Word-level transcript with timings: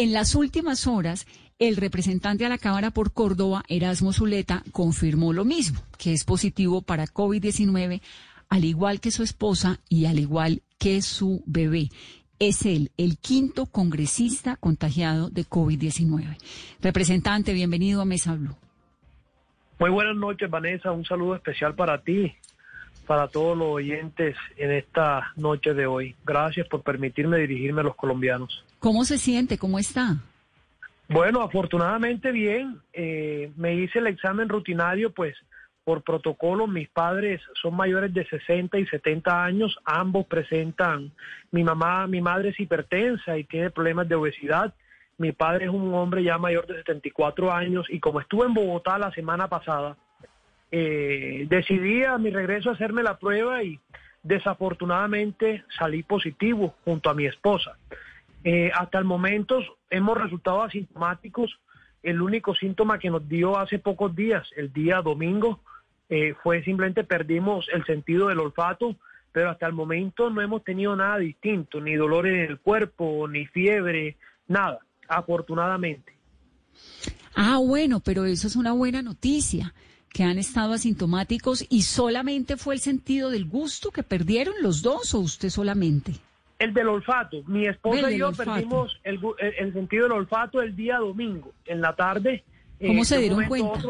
En 0.00 0.12
las 0.12 0.36
últimas 0.36 0.86
horas, 0.86 1.26
el 1.58 1.74
representante 1.74 2.46
a 2.46 2.48
la 2.48 2.58
Cámara 2.58 2.92
por 2.92 3.12
Córdoba, 3.12 3.64
Erasmo 3.66 4.12
Zuleta, 4.12 4.62
confirmó 4.70 5.32
lo 5.32 5.44
mismo, 5.44 5.80
que 5.98 6.12
es 6.12 6.22
positivo 6.24 6.82
para 6.82 7.08
COVID-19, 7.08 8.00
al 8.48 8.64
igual 8.64 9.00
que 9.00 9.10
su 9.10 9.24
esposa 9.24 9.80
y 9.88 10.06
al 10.06 10.20
igual 10.20 10.62
que 10.78 11.02
su 11.02 11.42
bebé. 11.46 11.88
Es 12.38 12.64
él, 12.64 12.92
el 12.96 13.18
quinto 13.18 13.66
congresista 13.66 14.54
contagiado 14.54 15.30
de 15.30 15.42
COVID-19. 15.42 16.36
Representante, 16.80 17.52
bienvenido 17.52 18.00
a 18.00 18.04
Mesa 18.04 18.36
Blue. 18.36 18.54
Muy 19.80 19.90
buenas 19.90 20.14
noches, 20.14 20.48
Vanessa. 20.48 20.92
Un 20.92 21.06
saludo 21.06 21.34
especial 21.34 21.74
para 21.74 22.00
ti, 22.04 22.32
para 23.08 23.26
todos 23.26 23.56
los 23.56 23.68
oyentes 23.68 24.36
en 24.58 24.70
esta 24.70 25.32
noche 25.34 25.72
de 25.72 25.86
hoy. 25.86 26.14
Gracias 26.26 26.68
por 26.68 26.82
permitirme 26.82 27.38
dirigirme 27.38 27.80
a 27.80 27.84
los 27.84 27.96
colombianos. 27.96 28.62
¿Cómo 28.78 29.06
se 29.06 29.16
siente? 29.16 29.56
¿Cómo 29.56 29.78
está? 29.78 30.18
Bueno, 31.08 31.40
afortunadamente 31.40 32.30
bien. 32.32 32.80
Eh, 32.92 33.50
me 33.56 33.74
hice 33.74 34.00
el 34.00 34.08
examen 34.08 34.50
rutinario, 34.50 35.10
pues 35.10 35.34
por 35.84 36.02
protocolo 36.02 36.66
mis 36.66 36.90
padres 36.90 37.40
son 37.62 37.74
mayores 37.74 38.12
de 38.12 38.26
60 38.26 38.78
y 38.78 38.86
70 38.86 39.42
años, 39.42 39.78
ambos 39.86 40.26
presentan, 40.26 41.10
mi 41.50 41.64
mamá, 41.64 42.06
mi 42.06 42.20
madre 42.20 42.50
es 42.50 42.60
hipertensa 42.60 43.38
y 43.38 43.44
tiene 43.44 43.70
problemas 43.70 44.06
de 44.06 44.16
obesidad, 44.16 44.74
mi 45.16 45.32
padre 45.32 45.64
es 45.64 45.70
un 45.70 45.94
hombre 45.94 46.22
ya 46.22 46.36
mayor 46.36 46.66
de 46.66 46.76
74 46.76 47.50
años 47.50 47.86
y 47.88 48.00
como 48.00 48.20
estuve 48.20 48.44
en 48.44 48.52
Bogotá 48.52 48.98
la 48.98 49.10
semana 49.12 49.48
pasada, 49.48 49.96
eh, 50.70 51.46
decidí 51.48 52.04
a 52.04 52.18
mi 52.18 52.30
regreso 52.30 52.70
hacerme 52.70 53.02
la 53.02 53.18
prueba 53.18 53.62
y 53.62 53.80
desafortunadamente 54.22 55.64
salí 55.78 56.02
positivo 56.02 56.74
junto 56.84 57.10
a 57.10 57.14
mi 57.14 57.26
esposa. 57.26 57.76
Eh, 58.44 58.70
hasta 58.74 58.98
el 58.98 59.04
momento 59.04 59.60
hemos 59.90 60.16
resultado 60.18 60.62
asintomáticos. 60.62 61.58
El 62.02 62.22
único 62.22 62.54
síntoma 62.54 62.98
que 62.98 63.10
nos 63.10 63.28
dio 63.28 63.58
hace 63.58 63.78
pocos 63.78 64.14
días, 64.14 64.46
el 64.56 64.72
día 64.72 65.00
domingo, 65.02 65.60
eh, 66.08 66.34
fue 66.42 66.62
simplemente 66.62 67.04
perdimos 67.04 67.66
el 67.72 67.84
sentido 67.84 68.28
del 68.28 68.38
olfato, 68.38 68.96
pero 69.32 69.50
hasta 69.50 69.66
el 69.66 69.72
momento 69.72 70.30
no 70.30 70.40
hemos 70.40 70.64
tenido 70.64 70.96
nada 70.96 71.18
distinto, 71.18 71.80
ni 71.80 71.94
dolor 71.96 72.26
en 72.26 72.50
el 72.50 72.58
cuerpo, 72.58 73.26
ni 73.28 73.46
fiebre, 73.46 74.16
nada, 74.46 74.78
afortunadamente. 75.08 76.12
Ah, 77.34 77.58
bueno, 77.58 78.00
pero 78.00 78.24
eso 78.24 78.46
es 78.46 78.56
una 78.56 78.72
buena 78.72 79.02
noticia, 79.02 79.74
que 80.12 80.24
han 80.24 80.38
estado 80.38 80.72
asintomáticos 80.72 81.64
y 81.68 81.82
solamente 81.82 82.56
fue 82.56 82.74
el 82.74 82.80
sentido 82.80 83.30
del 83.30 83.44
gusto 83.46 83.90
que 83.90 84.02
perdieron 84.02 84.54
los 84.62 84.82
dos 84.82 85.14
o 85.14 85.20
usted 85.20 85.50
solamente. 85.50 86.12
El 86.58 86.74
del 86.74 86.88
olfato. 86.88 87.42
Mi 87.46 87.66
esposa 87.66 88.10
y 88.10 88.18
yo 88.18 88.32
perdimos 88.32 88.98
el, 89.04 89.20
sentido 89.72 90.04
del 90.04 90.12
olfato 90.12 90.60
el 90.60 90.74
día 90.74 90.98
domingo, 90.98 91.52
en 91.66 91.80
la 91.80 91.94
tarde. 91.94 92.42
¿Cómo 92.84 93.04
se 93.04 93.18
dieron 93.18 93.44
cuenta? 93.44 93.80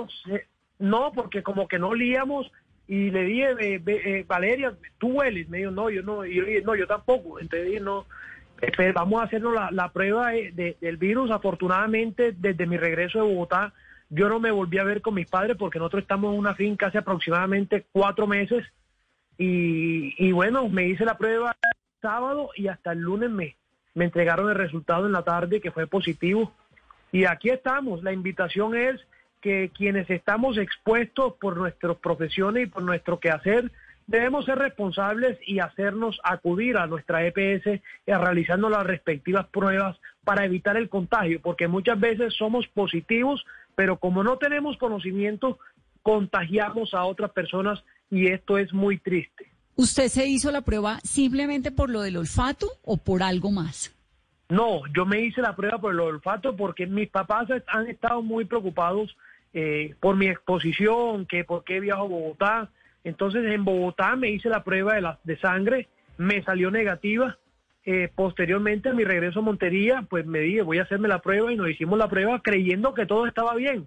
no, 0.79 1.13
porque 1.13 1.43
como 1.43 1.67
que 1.67 1.79
no 1.79 1.89
olíamos 1.89 2.51
y 2.87 3.11
le 3.11 3.25
dije, 3.25 3.83
eh, 3.87 4.25
Valeria, 4.27 4.75
tú 4.99 5.09
hueles. 5.09 5.49
Me 5.49 5.59
dijo, 5.59 5.71
no, 5.71 5.91
yo 5.91 6.03
no, 6.03 6.25
yo 6.25 6.43
no, 6.65 6.75
yo 6.75 6.87
tampoco. 6.87 7.39
Entonces 7.39 7.69
dije, 7.69 7.81
no, 7.81 8.07
vamos 8.95 9.21
a 9.21 9.25
hacernos 9.25 9.55
la, 9.73 9.93
prueba 9.93 10.31
del 10.31 10.97
virus. 10.97 11.31
Afortunadamente, 11.31 12.33
desde 12.33 12.67
mi 12.67 12.77
regreso 12.77 13.19
de 13.19 13.25
Bogotá, 13.25 13.75
yo 14.11 14.29
no 14.29 14.41
me 14.41 14.51
volví 14.51 14.79
a 14.79 14.85
ver 14.85 15.03
con 15.03 15.15
mis 15.15 15.29
padres 15.29 15.57
porque 15.57 15.79
nosotros 15.79 16.03
estamos 16.03 16.33
en 16.33 16.39
una 16.39 16.55
finca 16.55 16.87
hace 16.87 16.99
aproximadamente 16.99 17.87
cuatro 17.93 18.27
meses. 18.27 18.65
Y, 19.37 20.15
y 20.19 20.33
bueno, 20.33 20.69
me 20.69 20.89
hice 20.89 21.05
la 21.05 21.19
prueba 21.19 21.57
sábado 22.01 22.51
y 22.57 22.69
hasta 22.69 22.93
el 22.93 23.01
lunes 23.01 23.31
me, 23.31 23.57
me 23.95 24.07
entregaron 24.07 24.49
el 24.49 24.55
resultado 24.55 25.07
en 25.07 25.13
la 25.13 25.23
tarde 25.23 25.61
que 25.61 25.71
fue 25.71 25.87
positivo. 25.87 26.53
Y 27.13 27.25
aquí 27.25 27.51
estamos. 27.51 28.03
La 28.03 28.13
invitación 28.13 28.77
es 28.77 29.01
que 29.41 29.71
quienes 29.75 30.09
estamos 30.11 30.59
expuestos 30.59 31.35
por 31.35 31.57
nuestras 31.57 31.97
profesiones 31.97 32.65
y 32.65 32.67
por 32.67 32.83
nuestro 32.83 33.21
quehacer, 33.21 33.71
debemos 34.09 34.47
ser 34.47 34.59
responsables 34.59 35.39
y 35.47 35.61
hacernos 35.61 36.19
acudir 36.25 36.79
a 36.79 36.89
nuestra 36.89 37.25
EPS 37.25 37.81
y 38.07 38.11
a 38.11 38.19
realizarnos 38.19 38.71
las 38.71 38.85
respectivas 38.85 39.47
pruebas 39.49 39.97
para 40.25 40.45
evitar 40.45 40.77
el 40.77 40.89
contagio, 40.89 41.41
porque 41.41 41.69
muchas 41.69 42.01
veces 42.01 42.35
somos 42.35 42.67
positivos, 42.69 43.45
pero 43.77 43.99
como 43.99 44.25
no 44.25 44.39
tenemos 44.39 44.77
conocimiento, 44.79 45.59
contagiamos 46.03 46.95
a 46.95 47.05
otras 47.05 47.31
personas 47.31 47.85
y 48.11 48.27
esto 48.27 48.59
es 48.59 48.73
muy 48.73 48.99
triste. 48.99 49.53
¿Usted 49.77 50.09
se 50.09 50.27
hizo 50.27 50.51
la 50.51 50.63
prueba 50.63 50.99
simplemente 51.05 51.71
por 51.71 51.91
lo 51.91 52.01
del 52.01 52.17
olfato 52.17 52.67
o 52.85 52.97
por 52.97 53.23
algo 53.23 53.53
más? 53.53 53.95
No, 54.49 54.81
yo 54.97 55.05
me 55.05 55.21
hice 55.21 55.43
la 55.43 55.55
prueba 55.55 55.79
por 55.79 55.93
el 55.93 56.01
olfato 56.01 56.57
porque 56.57 56.87
mis 56.87 57.11
papás 57.11 57.49
han 57.67 57.87
estado 57.87 58.23
muy 58.23 58.47
preocupados 58.47 59.15
eh, 59.53 59.95
por 60.01 60.17
mi 60.17 60.29
exposición, 60.29 61.27
que 61.27 61.45
por 61.45 61.63
qué 61.63 61.81
viajo 61.81 62.03
a 62.03 62.09
Bogotá. 62.09 62.71
Entonces 63.09 63.45
en 63.47 63.65
Bogotá 63.65 64.17
me 64.17 64.31
hice 64.31 64.49
la 64.49 64.65
prueba 64.65 64.95
de, 64.95 65.01
la, 65.01 65.19
de 65.25 65.39
sangre, 65.39 65.89
me 66.17 66.43
salió 66.43 66.71
negativa. 66.71 67.37
Eh, 67.85 68.11
posteriormente 68.15 68.91
a 68.91 68.93
mi 68.93 69.05
regreso 69.05 69.39
a 69.39 69.43
Montería, 69.43 70.05
pues 70.09 70.27
me 70.27 70.41
dije, 70.41 70.63
voy 70.63 70.79
a 70.79 70.83
hacerme 70.83 71.09
la 71.09 71.21
prueba 71.21 71.53
y 71.53 71.57
nos 71.57 71.71
hicimos 71.71 71.99
la 71.99 72.09
prueba 72.09 72.41
creyendo 72.43 72.93
que 72.93 73.07
todo 73.07 73.27
estaba 73.27 73.55
bien 73.55 73.87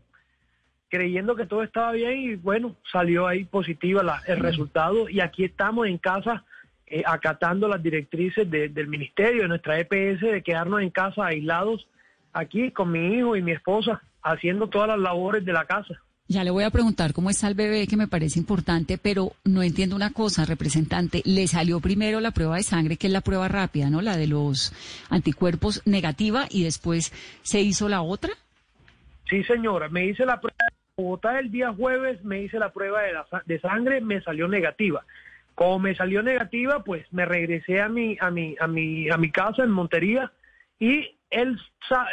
creyendo 0.92 1.38
que 1.38 1.46
todo 1.46 1.64
estaba 1.64 1.94
bien 1.94 2.20
y 2.20 2.36
bueno, 2.36 2.76
salió 2.92 3.26
ahí 3.26 3.46
positiva 3.46 4.04
la, 4.04 4.22
el 4.28 4.40
resultado 4.40 5.08
y 5.08 5.22
aquí 5.22 5.46
estamos 5.46 5.88
en 5.88 5.98
casa 5.98 6.44
eh, 6.86 7.02
acatando 7.06 7.70
las 7.70 7.82
directrices 7.82 8.52
del 8.52 8.88
ministerio, 8.88 9.44
de 9.44 9.48
nuestra 9.48 9.80
EPS, 9.80 10.20
de 10.20 10.44
quedarnos 10.44 10.82
en 10.82 10.90
casa 10.90 11.26
aislados 11.26 11.88
aquí 12.34 12.72
con 12.72 12.92
mi 12.92 13.16
hijo 13.16 13.38
y 13.38 13.42
mi 13.42 13.54
esposa, 13.54 14.02
haciendo 14.22 14.68
todas 14.68 14.90
las 14.90 15.00
labores 15.00 15.46
de 15.46 15.54
la 15.54 15.64
casa. 15.64 16.02
Ya 16.32 16.46
le 16.46 16.50
voy 16.50 16.64
a 16.64 16.70
preguntar 16.70 17.12
cómo 17.12 17.30
está 17.30 17.50
el 17.50 17.56
bebé, 17.56 17.88
que 17.88 17.98
me 17.98 18.08
parece 18.08 18.40
importante, 18.40 18.98
pero 18.98 19.34
no 19.44 19.64
entiendo 19.64 19.98
una 19.98 20.14
cosa, 20.14 20.46
representante. 20.46 21.22
Le 21.26 21.46
salió 21.46 21.82
primero 21.82 22.22
la 22.22 22.32
prueba 22.32 22.56
de 22.56 22.64
sangre, 22.64 22.96
que 22.96 23.08
es 23.08 23.14
la 23.14 23.20
prueba 23.20 23.50
rápida, 23.50 23.90
¿no? 23.90 24.02
La 24.02 24.16
de 24.16 24.28
los 24.28 24.72
anticuerpos 25.10 25.82
negativa, 25.86 26.46
y 26.50 26.64
después 26.64 27.12
se 27.42 27.60
hizo 27.60 27.90
la 27.90 28.02
otra. 28.02 28.32
Sí, 29.30 29.44
señora, 29.44 29.90
me 29.90 30.06
hice 30.06 30.26
la 30.26 30.40
prueba 30.40 30.56
Bogotá 30.96 31.38
el 31.38 31.52
día 31.52 31.74
jueves 31.74 32.24
me 32.24 32.44
hice 32.44 32.60
la 32.60 32.72
prueba 32.72 33.02
de, 33.02 33.14
de 33.46 33.60
sangre, 33.60 34.00
me 34.00 34.22
salió 34.22 34.48
negativa. 34.48 35.04
Como 35.54 35.80
me 35.80 35.96
salió 35.96 36.24
negativa, 36.24 36.82
pues 36.86 37.06
me 37.12 37.26
regresé 37.26 37.82
a 37.82 37.90
mi, 37.90 38.18
a 38.22 38.32
mi, 38.32 38.56
a 38.58 38.68
mi, 38.68 39.10
a 39.10 39.18
mi 39.18 39.32
casa 39.32 39.64
en 39.64 39.72
Montería 39.72 40.32
y 40.80 41.18
el, 41.30 41.60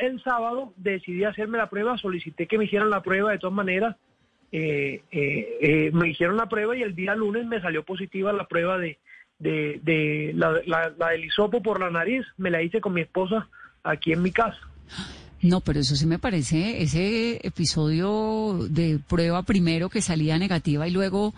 el 0.01 0.23
sábado 0.25 0.73
decidí 0.77 1.23
hacerme 1.23 1.59
la 1.59 1.71
prueba, 1.71 1.99
solicité 1.99 2.47
que 2.47 2.59
me 2.59 2.65
hicieran 2.65 2.91
la 2.91 3.03
prueba 3.03 3.31
de 3.31 3.39
todas 3.39 3.55
maneras. 3.55 3.97
Eh, 4.51 5.03
eh, 5.11 5.59
eh, 5.61 5.91
me 5.93 6.09
hicieron 6.09 6.37
la 6.37 6.49
prueba 6.49 6.77
y 6.77 6.83
el 6.83 6.95
día 6.95 7.15
lunes 7.15 7.47
me 7.47 7.61
salió 7.61 7.85
positiva 7.85 8.33
la 8.33 8.47
prueba 8.47 8.79
de, 8.79 8.99
de, 9.39 9.81
de 9.83 10.33
la, 10.35 10.61
la, 10.67 10.93
la 10.97 11.11
del 11.11 11.25
hisopo 11.25 11.63
por 11.63 11.81
la 11.81 11.91
nariz. 11.91 12.25
Me 12.37 12.51
la 12.51 12.63
hice 12.63 12.81
con 12.81 12.95
mi 12.95 13.03
esposa 13.03 13.49
aquí 13.83 14.13
en 14.13 14.23
mi 14.23 14.33
casa. 14.33 14.59
No, 15.41 15.61
pero 15.61 15.81
eso 15.81 15.95
sí 15.95 16.07
me 16.07 16.19
parece, 16.19 16.83
ese 16.83 17.47
episodio 17.47 18.59
de 18.69 18.99
prueba 19.09 19.45
primero 19.45 19.89
que 19.89 20.03
salía 20.03 20.37
negativa 20.37 20.89
y 20.89 20.91
luego 20.91 21.33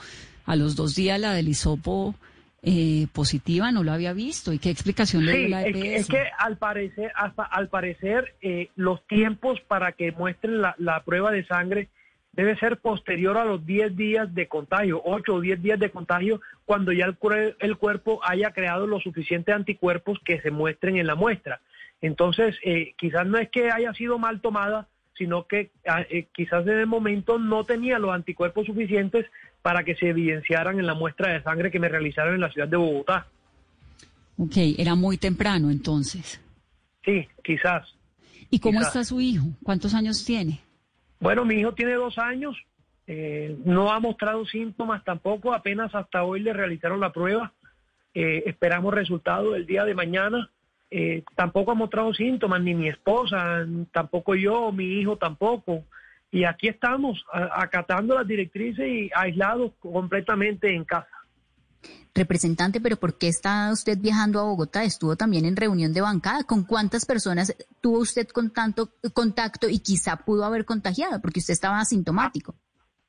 a 0.47 0.57
los 0.57 0.75
dos 0.75 0.95
días 0.95 1.21
la 1.21 1.35
del 1.35 1.49
hisopo 1.49 2.15
eh, 2.63 3.07
positiva, 3.13 3.73
no 3.73 3.83
lo 3.83 3.93
había 3.93 4.13
visto. 4.13 4.53
¿Y 4.53 4.59
qué 4.59 4.71
explicación 4.71 5.25
le 5.25 5.37
dio 5.37 5.49
la 5.49 5.67
EPS? 5.67 5.85
Es, 5.85 6.09
que 6.09 6.25
al 6.39 6.57
parecer, 6.57 7.13
hasta 7.15 7.43
al 7.43 7.69
parecer 7.69 8.35
eh, 8.43 8.71
los 8.77 9.07
tiempos 9.07 9.61
para 9.67 9.93
que 9.93 10.13
muestren 10.13 10.61
la, 10.61 10.75
la, 10.79 11.03
prueba 11.03 11.31
de 11.31 11.45
sangre 11.47 11.89
debe 12.33 12.57
ser 12.59 12.79
posterior 12.79 13.37
a 13.37 13.45
los 13.45 13.65
10 13.67 13.97
días 13.97 14.35
de 14.35 14.49
contagio, 14.49 15.03
8 15.05 15.35
o 15.35 15.41
10 15.41 15.63
días 15.63 15.79
de 15.79 15.91
contagio, 15.91 16.41
cuando 16.65 16.93
ya 16.93 17.07
el, 17.07 17.17
el 17.59 17.77
cuerpo 17.77 18.21
haya 18.23 18.53
creado 18.53 18.87
los 18.87 19.03
suficientes 19.03 19.55
anticuerpos 19.55 20.19
que 20.25 20.41
se 20.41 20.51
muestren 20.51 20.97
en 20.97 21.07
la 21.07 21.15
muestra. 21.15 21.61
Entonces, 22.01 22.57
eh, 22.63 22.95
quizás 22.97 23.27
no 23.27 23.39
es 23.39 23.51
que 23.51 23.71
haya 23.71 23.93
sido 23.95 24.19
mal 24.19 24.41
tomada, 24.41 24.89
sino 25.17 25.47
que 25.47 25.71
ah, 25.87 26.03
eh, 26.09 26.29
quizás 26.33 26.67
en 26.67 26.79
el 26.79 26.87
momento 26.87 27.39
no 27.39 27.65
tenía 27.65 27.99
los 27.99 28.13
anticuerpos 28.13 28.67
suficientes 28.67 29.27
para 29.61 29.85
que 29.85 29.95
se 29.95 30.09
evidenciaran 30.09 30.79
en 30.79 30.87
la 30.87 30.95
muestra 30.95 31.33
de 31.33 31.43
sangre 31.43 31.71
que 31.71 31.79
me 31.79 31.89
realizaron 31.89 32.35
en 32.35 32.41
la 32.41 32.51
ciudad 32.51 32.69
de 32.69 32.79
Bogotá. 32.79 33.27
Ok, 34.39 34.57
era 34.79 34.95
muy 34.95 35.19
temprano 35.19 35.71
entonces. 35.71 36.41
Sí, 37.05 37.29
quizás. 37.45 37.87
¿Y 38.51 38.61
cómo 38.61 38.81
está 38.81 39.05
su 39.05 39.21
hijo? 39.21 39.47
¿Cuántos 39.63 39.93
años 39.93 40.25
tiene? 40.25 40.61
Bueno, 41.21 41.45
mi 41.45 41.57
hijo 41.57 41.73
tiene 41.75 41.95
dos 41.95 42.19
años, 42.19 42.57
eh, 43.07 43.57
no 43.65 43.93
ha 43.93 44.01
mostrado 44.01 44.45
síntomas 44.47 45.05
tampoco, 45.05 45.53
apenas 45.53 45.95
hasta 45.95 46.25
hoy 46.25 46.41
le 46.41 46.53
realizaron 46.53 47.01
la 47.01 47.13
prueba, 47.13 47.53
esperamos 48.13 48.93
resultados 48.93 49.55
el 49.55 49.67
día 49.67 49.85
de 49.85 49.95
mañana 49.95 50.51
eh, 50.91 51.23
tampoco 51.37 51.71
ha 51.71 51.75
mostrado 51.75 52.13
síntomas, 52.13 52.61
ni 52.61 52.75
mi 52.75 52.89
esposa, 52.89 53.65
tampoco 53.93 54.35
yo, 54.35 54.73
mi 54.73 55.01
hijo 55.01 55.17
tampoco. 55.17 55.85
Y 56.33 56.45
aquí 56.45 56.69
estamos, 56.69 57.25
acatando 57.33 58.15
las 58.15 58.27
directrices 58.27 58.87
y 58.87 59.11
aislados 59.15 59.73
completamente 59.81 60.75
en 60.75 60.85
casa. 60.85 61.09
Representante, 62.15 62.81
pero 62.81 62.97
¿por 62.97 63.17
qué 63.19 63.29
está 63.29 63.71
usted 63.73 63.97
viajando 63.99 64.41
a 64.41 64.45
Bogotá? 64.45 64.83
Estuvo 64.83 65.17
también 65.17 65.45
en 65.45 65.57
reunión 65.57 65.93
de 65.93 66.01
bancada. 66.01 66.43
¿Con 66.45 66.65
cuántas 66.65 67.07
personas 67.07 67.55
tuvo 67.81 67.99
usted 67.99 68.29
con 68.29 68.51
tanto 68.51 68.91
contacto 69.15 69.69
y 69.69 69.79
quizá 69.79 70.17
pudo 70.17 70.45
haber 70.45 70.65
contagiado 70.65 71.21
porque 71.21 71.39
usted 71.39 71.53
estaba 71.53 71.79
asintomático? 71.79 72.55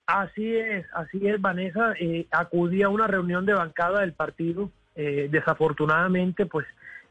Así 0.06 0.56
es, 0.56 0.86
así 0.94 1.26
es, 1.28 1.40
Vanessa. 1.40 1.94
Eh, 2.00 2.28
acudí 2.32 2.84
a 2.84 2.90
una 2.90 3.08
reunión 3.08 3.46
de 3.46 3.54
bancada 3.54 4.02
del 4.02 4.14
partido. 4.14 4.70
Eh, 4.96 5.30
desafortunadamente, 5.32 6.46
pues 6.46 6.68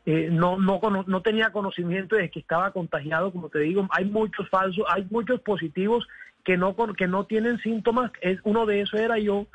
eh, 0.06 0.28
no, 0.30 0.58
no, 0.58 0.80
no 1.06 1.22
tenía 1.22 1.50
conocimiento 1.50 2.16
de 2.16 2.30
que 2.30 2.40
estaba 2.40 2.72
contagiado, 2.72 3.32
como 3.32 3.48
te 3.48 3.60
digo. 3.60 3.86
Hay 3.90 4.04
muchos 4.04 4.48
falsos, 4.48 4.84
hay 4.88 5.06
muchos 5.10 5.40
positivos 5.40 6.06
que 6.44 6.56
no, 6.56 6.76
que 6.96 7.06
no 7.06 7.24
tienen 7.24 7.58
síntomas. 7.58 8.10
Es, 8.20 8.38
uno 8.44 8.66
de 8.66 8.82
esos 8.82 9.00
era 9.00 9.18
yo. 9.18 9.46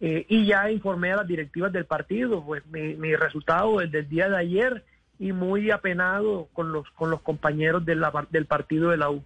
Eh, 0.00 0.24
y 0.28 0.46
ya 0.46 0.70
informé 0.70 1.12
a 1.12 1.16
las 1.16 1.26
directivas 1.26 1.70
del 1.72 1.84
partido, 1.84 2.42
pues 2.42 2.62
mi, 2.66 3.14
resultado 3.14 3.78
desde 3.80 3.98
el 3.98 4.08
día 4.08 4.30
de 4.30 4.38
ayer 4.38 4.84
y 5.18 5.32
muy 5.32 5.70
apenado 5.70 6.48
con 6.54 6.72
los, 6.72 6.88
con 6.92 7.10
los 7.10 7.20
compañeros 7.20 7.84
de 7.84 7.96
la, 7.96 8.26
del 8.30 8.46
partido 8.46 8.90
de 8.90 8.96
la 8.96 9.10
U. 9.10 9.22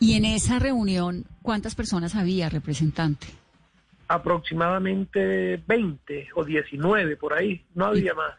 Y 0.00 0.16
en 0.16 0.26
esa 0.26 0.58
reunión, 0.58 1.24
¿cuántas 1.40 1.74
personas 1.74 2.14
había, 2.14 2.50
representante? 2.50 3.26
Aproximadamente 4.06 5.62
20 5.66 6.28
o 6.34 6.44
19 6.44 7.16
por 7.16 7.32
ahí, 7.32 7.64
no 7.74 7.86
había 7.86 8.12
más. 8.12 8.34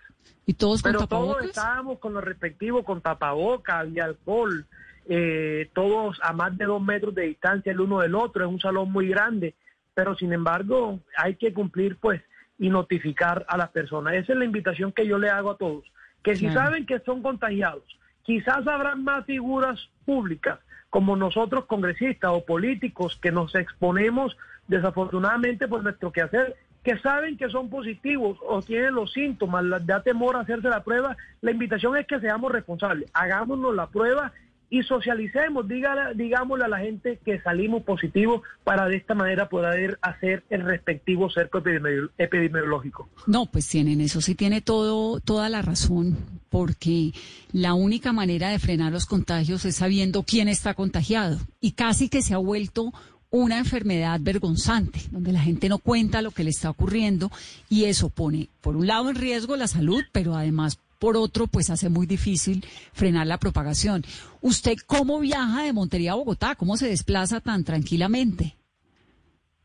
¿Y 0.46 0.54
todos 0.54 0.84
con 0.84 0.92
Pero 0.92 1.08
todos 1.08 1.44
estábamos 1.44 1.98
con 1.98 2.14
los 2.14 2.24
respectivos, 2.24 2.86
con 2.86 3.02
tapabocas 3.02 3.88
y 3.90 4.00
alcohol, 4.00 4.68
eh, 5.10 5.72
todos 5.74 6.20
a 6.22 6.34
más 6.34 6.56
de 6.56 6.66
dos 6.66 6.84
metros 6.84 7.16
de 7.16 7.24
distancia 7.24 7.72
el 7.72 7.80
uno 7.80 8.02
del 8.02 8.14
otro, 8.14 8.46
es 8.46 8.52
un 8.52 8.60
salón 8.60 8.92
muy 8.92 9.08
grande 9.08 9.56
pero 9.96 10.16
sin 10.16 10.34
embargo 10.34 11.00
hay 11.18 11.36
que 11.36 11.52
cumplir 11.54 11.98
pues 11.98 12.22
y 12.60 12.70
notificar 12.70 13.46
a 13.50 13.58
las 13.58 13.70
personas. 13.70 14.14
Esa 14.14 14.34
es 14.34 14.40
la 14.40 14.46
invitación 14.46 14.92
que 14.92 15.08
yo 15.08 15.18
le 15.18 15.30
hago 15.30 15.52
a 15.52 15.58
todos, 15.58 15.86
que 16.22 16.36
si 16.36 16.50
saben 16.52 16.86
que 16.86 17.00
son 17.00 17.24
contagiados, 17.24 17.84
quizás 18.22 18.68
habrán 18.68 19.04
más 19.04 19.26
figuras 19.26 19.90
públicas 20.06 20.60
como 20.90 21.16
nosotros 21.16 21.66
congresistas 21.66 22.32
o 22.34 22.46
políticos 22.46 23.20
que 23.22 23.32
nos 23.32 23.56
exponemos 23.56 24.38
desafortunadamente 24.68 25.68
por 25.68 25.84
nuestro 25.84 26.12
quehacer, 26.12 26.56
que 26.84 26.98
saben 27.00 27.38
que 27.38 27.50
son 27.50 27.70
positivos 27.70 28.38
o 28.48 28.62
tienen 28.62 28.96
los 28.96 29.12
síntomas, 29.12 29.66
da 29.86 30.02
temor 30.02 30.36
a 30.36 30.42
hacerse 30.42 30.70
la 30.70 30.84
prueba, 30.84 31.18
la 31.42 31.52
invitación 31.52 31.98
es 31.98 32.08
que 32.08 32.20
seamos 32.20 32.52
responsables, 32.52 33.10
hagámonos 33.14 33.76
la 33.76 33.88
prueba 33.88 34.32
y 34.70 34.84
socialicemos, 34.84 35.68
dígale, 35.68 36.16
digámosle 36.16 36.66
a 36.66 36.70
la 36.70 36.80
gente 36.80 37.20
que 37.24 37.40
salimos 37.42 37.84
positivos 37.84 38.42
para 38.64 38.88
de 38.88 38.98
esta 38.98 39.14
manera 39.14 39.48
poder 39.50 40.00
hacer 40.02 40.44
el 40.50 40.62
respectivo 40.62 41.30
cerco 41.30 41.62
epidemiológico. 42.18 43.08
No, 43.28 43.46
pues 43.46 43.68
tienen 43.68 44.02
eso, 44.02 44.22
sí 44.22 44.36
tiene 44.36 44.62
todo, 44.62 45.20
toda 45.20 45.50
la 45.50 45.62
razón, 45.62 46.18
porque 46.50 47.12
la 47.52 47.74
única 47.74 48.14
manera 48.14 48.50
de 48.50 48.60
frenar 48.60 48.92
los 48.92 49.06
contagios 49.06 49.66
es 49.66 49.76
sabiendo 49.76 50.24
quién 50.24 50.48
está 50.48 50.74
contagiado 50.74 51.38
y 51.62 51.74
casi 51.74 52.10
que 52.10 52.22
se 52.22 52.34
ha 52.34 52.38
vuelto 52.38 52.92
una 53.30 53.58
enfermedad 53.58 54.20
vergonzante, 54.22 55.02
donde 55.12 55.34
la 55.34 55.42
gente 55.42 55.68
no 55.68 55.80
cuenta 55.80 56.22
lo 56.22 56.32
que 56.32 56.44
le 56.44 56.52
está 56.52 56.70
ocurriendo 56.70 57.32
y 57.70 57.86
eso 57.86 58.10
pone, 58.10 58.50
por 58.62 58.78
un 58.78 58.88
lado, 58.88 59.10
en 59.10 59.16
riesgo 59.16 59.58
la 59.58 59.68
salud, 59.68 60.04
pero 60.12 60.36
además 60.36 60.80
por 61.00 61.18
otro, 61.18 61.48
pues 61.48 61.70
hace 61.70 61.90
muy 61.90 62.06
difícil 62.06 62.66
frenar 62.94 63.28
la 63.28 63.38
propagación. 63.38 64.04
¿Usted 64.42 64.76
cómo 64.86 65.20
viaja 65.20 65.64
de 65.64 65.74
Montería 65.74 66.14
a 66.14 66.16
Bogotá? 66.16 66.56
¿Cómo 66.56 66.78
se 66.78 66.88
desplaza 66.88 67.42
tan 67.42 67.64
tranquilamente? 67.64 68.56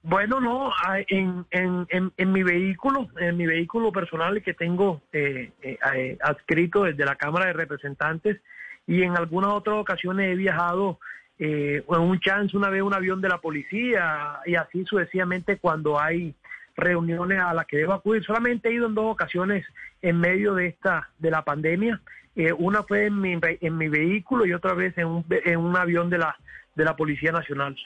Bueno, 0.03 0.41
no, 0.41 0.73
en, 1.09 1.45
en, 1.51 2.13
en, 2.17 2.33
mi 2.33 2.43
vehículo, 2.43 3.09
en 3.19 3.37
mi 3.37 3.47
vehículo 3.47 3.93
personal 3.93 4.43
que 4.43 4.55
tengo 4.55 5.03
eh, 5.13 5.53
eh, 5.61 5.79
eh, 5.95 6.19
adscrito 6.23 6.85
desde 6.85 7.05
la 7.05 7.17
Cámara 7.17 7.47
de 7.47 7.53
Representantes 7.53 8.41
y 8.87 9.03
en 9.03 9.15
algunas 9.17 9.51
otras 9.51 9.77
ocasiones 9.77 10.33
he 10.33 10.37
viajado 10.37 10.99
en 11.39 11.83
un 11.89 12.21
chance, 12.21 12.55
una 12.55 12.69
vez 12.69 12.83
un 12.83 12.93
avión 12.93 13.23
de 13.23 13.29
la 13.31 13.39
policía 13.39 14.41
y 14.45 14.57
así 14.57 14.85
sucesivamente 14.85 15.57
cuando 15.57 15.99
hay 15.99 16.35
reuniones 16.81 17.41
a 17.41 17.55
las 17.55 17.67
que 17.67 17.79
debo 17.79 17.93
acudir. 17.93 18.25
Solamente 18.25 18.69
he 18.69 18.75
ido 18.75 18.87
en 18.87 18.95
dos 18.95 19.13
ocasiones 19.13 19.65
en 20.03 20.19
medio 20.19 20.55
de 20.55 20.67
esta 20.67 21.11
de 21.19 21.31
la 21.31 21.43
pandemia. 21.43 22.01
Eh, 22.37 22.53
una 22.53 22.83
fue 22.83 23.07
en 23.07 23.21
mi, 23.21 23.39
en 23.43 23.77
mi 23.77 23.89
vehículo 23.89 24.47
y 24.47 24.53
otra 24.53 24.75
vez 24.75 24.97
en 24.99 25.07
un, 25.07 25.25
en 25.29 25.59
un 25.59 25.77
avión 25.77 26.11
de 26.11 26.19
la 26.19 26.37
de 26.75 26.85
la 26.85 26.97
Policía 26.97 27.33
Nacional. 27.33 27.77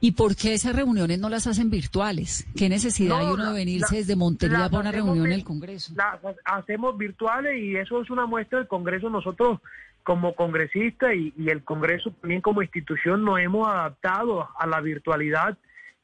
¿Y 0.00 0.12
por 0.12 0.36
qué 0.36 0.54
esas 0.54 0.76
reuniones 0.76 1.18
no 1.18 1.28
las 1.28 1.46
hacen 1.48 1.70
virtuales? 1.70 2.46
¿Qué 2.56 2.68
necesidad 2.68 3.18
hay 3.18 3.32
uno 3.32 3.52
de 3.52 3.58
venirse 3.58 3.96
desde 3.96 4.14
Montería 4.14 4.68
para 4.68 4.80
una 4.80 4.92
reunión 4.92 5.26
en 5.26 5.32
el 5.32 5.44
Congreso? 5.44 5.92
Las 5.96 6.36
hacemos 6.44 6.96
virtuales 6.96 7.58
y 7.60 7.76
eso 7.76 8.00
es 8.00 8.08
una 8.08 8.24
muestra 8.24 8.58
del 8.58 8.68
Congreso. 8.68 9.10
Nosotros 9.10 9.58
como 10.04 10.34
congresistas 10.34 11.14
y, 11.14 11.34
y, 11.36 11.50
el 11.50 11.64
Congreso 11.64 12.12
también 12.20 12.40
como 12.40 12.62
institución 12.62 13.24
nos 13.24 13.40
hemos 13.40 13.68
adaptado 13.68 14.48
a 14.56 14.66
la 14.66 14.80
virtualidad. 14.80 15.58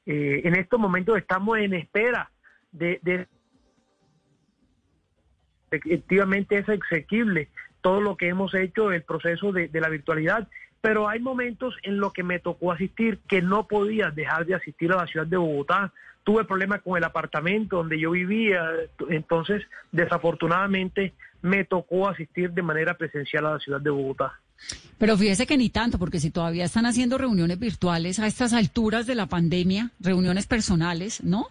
Eh, 0.06 0.42
en 0.44 0.56
estos 0.56 0.78
momentos 0.78 1.16
estamos 1.16 1.56
en 1.58 1.74
espera 1.74 2.30
de, 2.74 3.26
efectivamente 5.70 6.58
es 6.58 6.68
exequible 6.68 7.48
todo 7.80 8.00
lo 8.00 8.16
que 8.16 8.28
hemos 8.28 8.54
hecho, 8.54 8.92
el 8.92 9.02
proceso 9.02 9.52
de, 9.52 9.68
la 9.72 9.88
virtualidad, 9.88 10.48
pero 10.80 11.08
hay 11.08 11.20
momentos 11.20 11.74
en 11.82 11.98
los 11.98 12.12
que 12.12 12.22
me 12.22 12.38
tocó 12.38 12.72
asistir 12.72 13.18
que 13.28 13.42
no 13.42 13.66
podía 13.68 14.10
dejar 14.10 14.46
de 14.46 14.54
asistir 14.54 14.92
a 14.92 14.96
la 14.96 15.06
ciudad 15.06 15.26
de 15.26 15.36
Bogotá. 15.36 15.92
Tuve 16.24 16.44
problemas 16.44 16.80
con 16.82 16.96
el 16.96 17.04
apartamento 17.04 17.76
donde 17.76 17.98
yo 17.98 18.12
vivía, 18.12 18.62
entonces 19.10 19.62
desafortunadamente 19.92 21.12
me 21.42 21.64
tocó 21.64 22.08
asistir 22.08 22.52
de 22.52 22.62
manera 22.62 22.94
presencial 22.94 23.46
a 23.46 23.52
la 23.54 23.58
ciudad 23.58 23.80
de 23.80 23.90
Bogotá. 23.90 24.40
Pero 24.96 25.18
fíjese 25.18 25.46
que 25.46 25.58
ni 25.58 25.68
tanto, 25.68 25.98
porque 25.98 26.20
si 26.20 26.30
todavía 26.30 26.64
están 26.64 26.86
haciendo 26.86 27.18
reuniones 27.18 27.58
virtuales 27.58 28.18
a 28.18 28.26
estas 28.26 28.54
alturas 28.54 29.06
de 29.06 29.14
la 29.14 29.26
pandemia, 29.26 29.90
reuniones 30.00 30.46
personales, 30.46 31.22
¿no? 31.22 31.48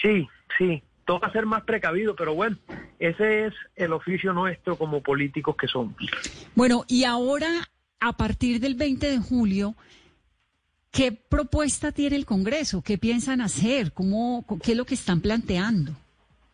Sí, 0.00 0.28
sí, 0.56 0.82
toca 1.04 1.30
ser 1.32 1.46
más 1.46 1.62
precavido, 1.64 2.14
pero 2.14 2.34
bueno, 2.34 2.56
ese 2.98 3.46
es 3.46 3.54
el 3.76 3.92
oficio 3.92 4.32
nuestro 4.32 4.76
como 4.76 5.02
políticos 5.02 5.56
que 5.56 5.66
somos. 5.66 5.94
Bueno, 6.54 6.84
y 6.86 7.04
ahora, 7.04 7.48
a 8.00 8.12
partir 8.16 8.60
del 8.60 8.74
20 8.74 9.10
de 9.10 9.18
julio, 9.18 9.74
¿qué 10.90 11.12
propuesta 11.12 11.92
tiene 11.92 12.16
el 12.16 12.26
Congreso? 12.26 12.82
¿Qué 12.82 12.98
piensan 12.98 13.40
hacer? 13.40 13.92
¿Cómo, 13.92 14.44
¿Qué 14.62 14.72
es 14.72 14.78
lo 14.78 14.84
que 14.84 14.94
están 14.94 15.20
planteando? 15.20 15.92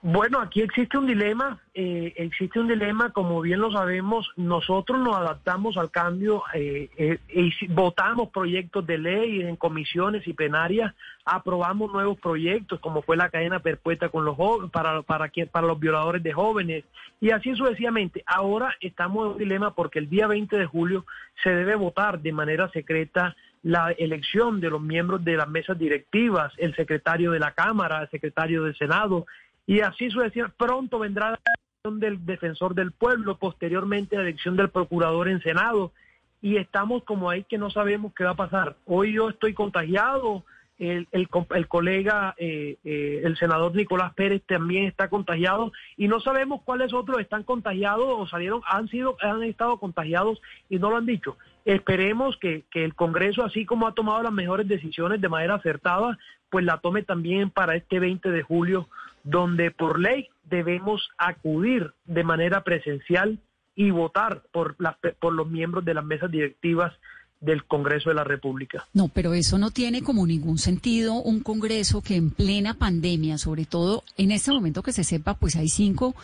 Bueno, 0.06 0.39
aquí 0.39 0.61
existe 0.61 0.99
un 0.99 1.06
dilema, 1.06 1.61
eh, 1.73 2.12
existe 2.17 2.61
un 2.61 2.69
dilema, 2.69 3.09
como 3.09 3.41
bien 3.41 3.59
lo 3.59 3.73
sabemos, 3.73 4.31
nosotros 4.37 5.01
nos 5.01 5.17
adaptamos 5.17 5.79
al 5.79 5.91
cambio 5.91 6.43
eh, 6.53 6.91
eh, 6.99 7.19
y 7.31 7.67
votamos 7.69 8.29
proyectos 8.29 8.87
de 8.87 8.99
ley 8.99 9.41
en 9.41 9.56
comisiones 9.56 10.29
y 10.29 10.34
plenarias, 10.34 10.93
aprobamos 11.25 11.91
nuevos 11.91 12.20
proyectos, 12.20 12.81
como 12.81 13.01
fue 13.01 13.17
la 13.17 13.31
cadena 13.31 13.61
perpetua 13.61 14.11
con 14.11 14.27
los 14.27 14.37
para, 14.70 15.01
para, 15.01 15.32
para 15.51 15.67
los 15.67 15.81
violadores 15.81 16.23
de 16.23 16.34
jóvenes, 16.34 16.84
y 17.19 17.31
así 17.31 17.55
sucesivamente. 17.55 18.23
Ahora 18.27 18.77
estamos 18.82 19.25
en 19.25 19.32
un 19.32 19.39
dilema 19.39 19.75
porque 19.75 20.01
el 20.01 20.11
día 20.11 20.27
20 20.27 20.55
de 20.58 20.67
julio 20.67 21.06
se 21.43 21.49
debe 21.49 21.77
votar 21.77 22.20
de 22.20 22.31
manera 22.31 22.69
secreta 22.73 23.34
la 23.63 23.93
elección 23.93 24.61
de 24.61 24.69
los 24.69 24.82
miembros 24.82 25.25
de 25.25 25.39
las 25.39 25.49
mesas 25.49 25.79
directivas, 25.79 26.53
el 26.58 26.77
secretario 26.77 27.31
de 27.31 27.39
la 27.39 27.53
Cámara, 27.53 28.03
el 28.03 28.11
secretario 28.11 28.63
del 28.65 28.77
Senado, 28.77 29.25
y 29.67 29.81
así 29.81 30.11
sucesivamente. 30.11 30.56
Pronto 30.59 30.99
vendrá 30.99 31.31
la 31.31 31.41
elección 31.44 32.01
del 32.01 32.27
defensor 32.27 32.75
del 32.75 32.93
pueblo, 32.93 33.39
posteriormente 33.39 34.17
la 34.17 34.23
elección 34.23 34.56
del 34.56 34.71
procurador 34.71 35.29
en 35.29 35.43
Senado, 35.43 35.93
y 36.41 36.56
estamos 36.56 37.05
como 37.05 37.31
ahí 37.31 37.44
que 37.44 37.59
no 37.59 37.71
sabemos 37.71 38.13
qué 38.15 38.25
va 38.25 38.31
a 38.31 38.37
pasar. 38.37 38.77
Hoy 38.85 39.15
yo 39.15 39.31
estoy 39.31 39.55
contagiado, 39.55 40.44
el, 40.79 41.06
el, 41.13 41.29
el 41.55 41.69
colega, 41.69 42.35
eh, 42.37 42.77
eh, 42.85 43.23
el 43.25 43.37
senador 43.37 43.75
Nicolás 43.75 44.13
Pérez 44.15 44.43
también 44.47 44.85
está 44.85 45.09
contagiado 45.09 45.73
y 45.97 46.09
no 46.09 46.21
sabemos 46.21 46.63
cuáles 46.65 46.93
otros 46.93 47.21
están 47.21 47.44
contagiados 47.44 48.06
o 48.09 48.27
salieron, 48.27 48.61
han 48.67 48.89
sido, 48.89 49.17
han 49.21 49.43
estado 49.44 49.79
contagiados 49.79 50.41
y 50.69 50.79
no 50.79 50.91
lo 50.91 50.97
han 50.97 51.06
dicho. 51.06 51.37
Esperemos 51.65 52.37
que, 52.39 52.65
que 52.71 52.85
el 52.85 52.94
Congreso, 52.94 53.44
así 53.44 53.65
como 53.65 53.87
ha 53.87 53.94
tomado 53.94 54.23
las 54.23 54.33
mejores 54.33 54.69
decisiones 54.69 55.21
de 55.21 55.29
manera 55.29 55.55
acertada, 55.55 56.19
pues 56.51 56.65
la 56.65 56.79
tome 56.79 57.03
también 57.03 57.51
para 57.51 57.77
este 57.77 58.01
20 58.01 58.31
de 58.31 58.43
julio 58.43 58.89
donde 59.25 59.71
por 59.71 59.99
ley 59.99 60.29
debemos 60.45 61.09
acudir 61.19 61.93
de 62.05 62.23
manera 62.23 62.63
presencial 62.63 63.41
y 63.75 63.91
votar 63.91 64.43
por, 64.53 64.77
por 65.19 65.33
los 65.33 65.49
miembros 65.49 65.85
de 65.85 65.95
las 65.95 66.05
mesas 66.05 66.31
directivas 66.31 66.93
del 67.41 67.65
Congreso 67.65 68.11
de 68.11 68.15
la 68.15 68.25
República. 68.25 68.87
No, 68.95 69.09
pero 69.09 69.35
eso 69.35 69.59
no 69.59 69.71
tiene 69.71 70.03
como 70.03 70.27
ningún 70.27 70.59
sentido 70.59 71.15
un 71.15 71.41
Congreso 71.41 72.01
que 72.03 72.17
en 72.17 72.31
plena 72.31 72.75
pandemia, 72.75 73.39
sobre 73.39 73.65
todo 73.65 74.03
en 74.17 74.31
este 74.31 74.53
momento 74.53 74.83
que 74.83 74.93
se 74.93 75.05
sepa, 75.05 75.35
pues 75.35 75.57
hay 75.57 75.69
cinco 75.69 76.15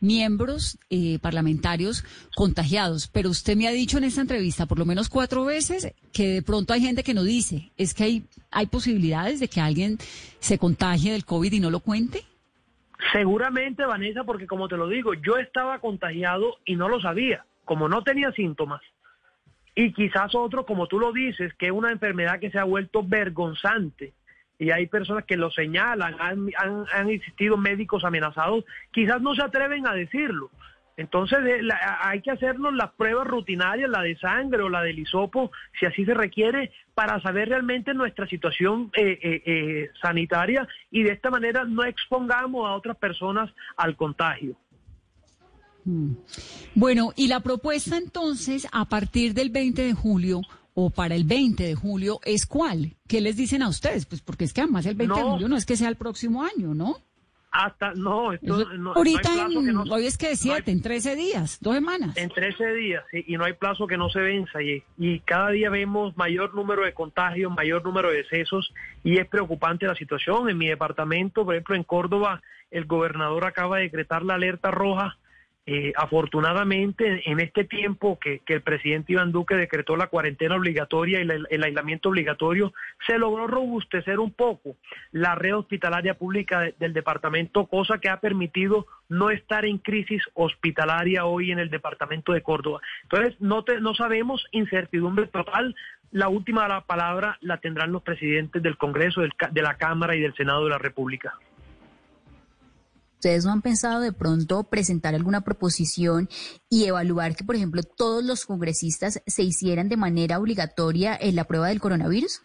miembros 0.00 0.78
eh, 0.90 1.18
parlamentarios 1.20 2.04
contagiados. 2.36 3.08
Pero 3.08 3.30
usted 3.30 3.56
me 3.56 3.66
ha 3.66 3.72
dicho 3.72 3.98
en 3.98 4.04
esta 4.04 4.20
entrevista 4.20 4.66
por 4.66 4.78
lo 4.78 4.84
menos 4.84 5.08
cuatro 5.08 5.44
veces 5.44 5.92
que 6.12 6.28
de 6.28 6.42
pronto 6.42 6.72
hay 6.72 6.80
gente 6.80 7.02
que 7.02 7.14
no 7.14 7.24
dice. 7.24 7.72
¿Es 7.76 7.94
que 7.94 8.04
hay, 8.04 8.24
hay 8.50 8.66
posibilidades 8.66 9.40
de 9.40 9.48
que 9.48 9.60
alguien 9.60 9.98
se 10.38 10.58
contagie 10.58 11.12
del 11.12 11.24
COVID 11.24 11.52
y 11.52 11.60
no 11.60 11.70
lo 11.70 11.80
cuente? 11.80 12.24
Seguramente, 13.12 13.84
Vanessa, 13.84 14.24
porque 14.24 14.46
como 14.46 14.68
te 14.68 14.76
lo 14.76 14.88
digo, 14.88 15.14
yo 15.14 15.36
estaba 15.36 15.78
contagiado 15.78 16.58
y 16.64 16.76
no 16.76 16.88
lo 16.88 17.00
sabía, 17.00 17.44
como 17.64 17.88
no 17.88 18.02
tenía 18.02 18.32
síntomas. 18.32 18.82
Y 19.74 19.92
quizás 19.92 20.34
otro, 20.34 20.66
como 20.66 20.88
tú 20.88 20.98
lo 20.98 21.12
dices, 21.12 21.54
que 21.54 21.66
es 21.66 21.72
una 21.72 21.92
enfermedad 21.92 22.40
que 22.40 22.50
se 22.50 22.58
ha 22.58 22.64
vuelto 22.64 23.04
vergonzante 23.04 24.12
y 24.58 24.70
hay 24.70 24.86
personas 24.86 25.24
que 25.24 25.36
lo 25.36 25.50
señalan, 25.50 26.16
han, 26.18 26.50
han, 26.92 27.10
existido 27.10 27.56
médicos 27.56 28.04
amenazados, 28.04 28.64
quizás 28.90 29.22
no 29.22 29.34
se 29.34 29.42
atreven 29.42 29.86
a 29.86 29.94
decirlo. 29.94 30.50
Entonces 30.98 31.38
eh, 31.46 31.60
hay 32.00 32.20
que 32.20 32.32
hacernos 32.32 32.74
las 32.74 32.90
pruebas 32.92 33.26
rutinarias, 33.26 33.88
la 33.88 34.02
de 34.02 34.18
sangre 34.18 34.62
o 34.62 34.68
la 34.68 34.82
del 34.82 34.98
hisopo, 34.98 35.52
si 35.78 35.86
así 35.86 36.04
se 36.04 36.12
requiere, 36.12 36.72
para 36.92 37.22
saber 37.22 37.48
realmente 37.48 37.94
nuestra 37.94 38.26
situación 38.26 38.90
eh, 38.96 39.16
eh, 39.22 39.90
sanitaria 40.02 40.66
y 40.90 41.04
de 41.04 41.12
esta 41.12 41.30
manera 41.30 41.64
no 41.64 41.84
expongamos 41.84 42.66
a 42.66 42.74
otras 42.74 42.96
personas 42.96 43.48
al 43.76 43.96
contagio. 43.96 44.56
Mm. 45.84 46.14
Bueno, 46.74 47.12
y 47.14 47.28
la 47.28 47.40
propuesta 47.40 47.96
entonces, 47.96 48.66
a 48.72 48.84
partir 48.86 49.34
del 49.34 49.50
20 49.50 49.80
de 49.80 49.94
julio, 49.94 50.40
o 50.74 50.90
para 50.90 51.14
el 51.14 51.24
20 51.24 51.62
de 51.62 51.74
julio 51.76 52.20
es 52.24 52.44
cuál? 52.46 52.96
¿Qué 53.06 53.20
les 53.20 53.36
dicen 53.36 53.62
a 53.62 53.68
ustedes? 53.68 54.04
Pues 54.06 54.20
porque 54.20 54.44
es 54.44 54.52
que 54.52 54.62
además 54.62 54.86
el 54.86 54.96
20 54.96 55.14
de 55.14 55.22
julio 55.22 55.48
no 55.48 55.56
es 55.56 55.66
que 55.66 55.76
sea 55.76 55.88
el 55.88 55.96
próximo 55.96 56.42
año, 56.42 56.74
¿no? 56.74 56.98
Hasta, 57.50 57.94
no, 57.94 58.32
esto, 58.32 58.64
no 58.74 58.92
ahorita 58.92 59.30
hoy 59.90 60.06
es 60.06 60.18
que 60.18 60.28
de 60.28 60.36
7, 60.36 60.70
en 60.70 60.82
13 60.82 61.16
días, 61.16 61.58
dos 61.60 61.74
semanas. 61.74 62.16
En 62.16 62.28
13 62.28 62.74
días, 62.74 63.04
sí, 63.10 63.24
y 63.26 63.36
no 63.38 63.44
hay 63.44 63.54
plazo 63.54 63.86
que 63.86 63.96
no 63.96 64.10
se 64.10 64.20
venza. 64.20 64.62
Y, 64.62 64.82
y 64.98 65.20
cada 65.20 65.50
día 65.50 65.70
vemos 65.70 66.16
mayor 66.16 66.54
número 66.54 66.84
de 66.84 66.92
contagios, 66.92 67.50
mayor 67.50 67.84
número 67.84 68.10
de 68.10 68.18
decesos, 68.18 68.72
y 69.02 69.18
es 69.18 69.26
preocupante 69.26 69.86
la 69.86 69.94
situación. 69.94 70.50
En 70.50 70.58
mi 70.58 70.68
departamento, 70.68 71.44
por 71.44 71.54
ejemplo, 71.54 71.74
en 71.74 71.84
Córdoba, 71.84 72.42
el 72.70 72.84
gobernador 72.84 73.46
acaba 73.46 73.78
de 73.78 73.84
decretar 73.84 74.22
la 74.22 74.34
alerta 74.34 74.70
roja 74.70 75.16
eh, 75.70 75.92
afortunadamente, 75.96 77.30
en 77.30 77.40
este 77.40 77.64
tiempo 77.64 78.18
que, 78.18 78.40
el 78.46 78.62
presidente 78.62 79.12
Iván 79.12 79.32
Duque 79.32 79.54
decretó 79.54 79.98
la 79.98 80.06
cuarentena 80.06 80.56
obligatoria 80.56 81.20
y 81.20 81.28
el 81.50 81.62
aislamiento 81.62 82.08
obligatorio, 82.08 82.72
se 83.06 83.18
logró 83.18 83.46
robustecer 83.46 84.18
un 84.18 84.32
poco 84.32 84.76
la 85.12 85.34
red 85.34 85.54
hospitalaria 85.54 86.14
pública 86.14 86.72
del 86.78 86.94
departamento, 86.94 87.66
cosa 87.66 87.98
que 87.98 88.08
ha 88.08 88.18
permitido 88.18 88.86
no 89.10 89.28
estar 89.28 89.66
en 89.66 89.76
crisis 89.76 90.22
hospitalaria 90.32 91.26
hoy 91.26 91.52
en 91.52 91.58
el 91.58 91.68
departamento 91.68 92.32
de 92.32 92.40
Córdoba. 92.40 92.80
Entonces, 93.02 93.38
no, 93.38 93.62
no 93.82 93.94
sabemos, 93.94 94.46
incertidumbre 94.52 95.26
total. 95.26 95.76
La 96.12 96.30
última 96.30 96.80
palabra 96.86 97.36
la 97.42 97.58
tendrán 97.58 97.92
los 97.92 98.00
presidentes 98.00 98.62
del 98.62 98.78
Congreso, 98.78 99.20
de 99.20 99.62
la 99.62 99.76
Cámara 99.76 100.16
y 100.16 100.20
del 100.20 100.34
Senado 100.34 100.64
de 100.64 100.70
la 100.70 100.78
República. 100.78 101.34
¿Ustedes 103.18 103.44
no 103.44 103.50
han 103.50 103.62
pensado 103.62 104.00
de 104.00 104.12
pronto 104.12 104.62
presentar 104.70 105.12
alguna 105.16 105.40
proposición 105.40 106.28
y 106.70 106.84
evaluar 106.84 107.34
que, 107.34 107.42
por 107.42 107.56
ejemplo, 107.56 107.82
todos 107.82 108.22
los 108.22 108.46
congresistas 108.46 109.20
se 109.26 109.42
hicieran 109.42 109.88
de 109.88 109.96
manera 109.96 110.38
obligatoria 110.38 111.18
en 111.20 111.34
la 111.34 111.42
prueba 111.42 111.66
del 111.66 111.80
coronavirus? 111.80 112.42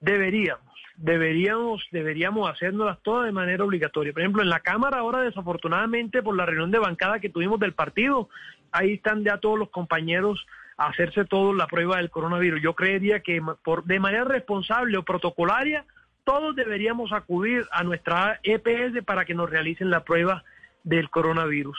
Deberíamos, 0.00 0.66
deberíamos, 0.96 1.84
deberíamos 1.92 2.50
hacernoslas 2.50 2.98
todas 3.04 3.26
de 3.26 3.32
manera 3.32 3.62
obligatoria. 3.62 4.12
Por 4.12 4.22
ejemplo, 4.22 4.42
en 4.42 4.48
la 4.48 4.58
Cámara 4.58 4.98
ahora, 4.98 5.20
desafortunadamente, 5.20 6.20
por 6.20 6.36
la 6.36 6.46
reunión 6.46 6.72
de 6.72 6.80
bancada 6.80 7.20
que 7.20 7.28
tuvimos 7.28 7.60
del 7.60 7.72
partido, 7.72 8.28
ahí 8.72 8.94
están 8.94 9.22
ya 9.22 9.38
todos 9.38 9.56
los 9.56 9.70
compañeros 9.70 10.44
a 10.78 10.88
hacerse 10.88 11.24
todos 11.26 11.56
la 11.56 11.68
prueba 11.68 11.98
del 11.98 12.10
coronavirus. 12.10 12.60
Yo 12.60 12.74
creería 12.74 13.20
que 13.20 13.40
por, 13.62 13.84
de 13.84 14.00
manera 14.00 14.24
responsable 14.24 14.98
o 14.98 15.04
protocolaria 15.04 15.84
todos 16.26 16.56
deberíamos 16.56 17.12
acudir 17.12 17.64
a 17.70 17.84
nuestra 17.84 18.40
EPS 18.42 19.04
para 19.04 19.24
que 19.24 19.34
nos 19.34 19.48
realicen 19.48 19.90
la 19.90 20.02
prueba 20.02 20.42
del 20.82 21.08
coronavirus. 21.08 21.78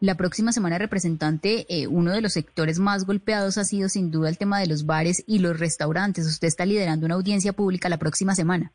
La 0.00 0.16
próxima 0.16 0.50
semana, 0.50 0.78
representante, 0.78 1.64
eh, 1.68 1.86
uno 1.86 2.10
de 2.10 2.22
los 2.22 2.32
sectores 2.32 2.80
más 2.80 3.06
golpeados 3.06 3.56
ha 3.56 3.64
sido 3.64 3.88
sin 3.88 4.10
duda 4.10 4.28
el 4.28 4.38
tema 4.38 4.58
de 4.58 4.66
los 4.66 4.84
bares 4.84 5.22
y 5.28 5.38
los 5.38 5.60
restaurantes. 5.60 6.26
Usted 6.26 6.48
está 6.48 6.66
liderando 6.66 7.06
una 7.06 7.14
audiencia 7.14 7.52
pública 7.52 7.88
la 7.88 7.98
próxima 7.98 8.34
semana. 8.34 8.72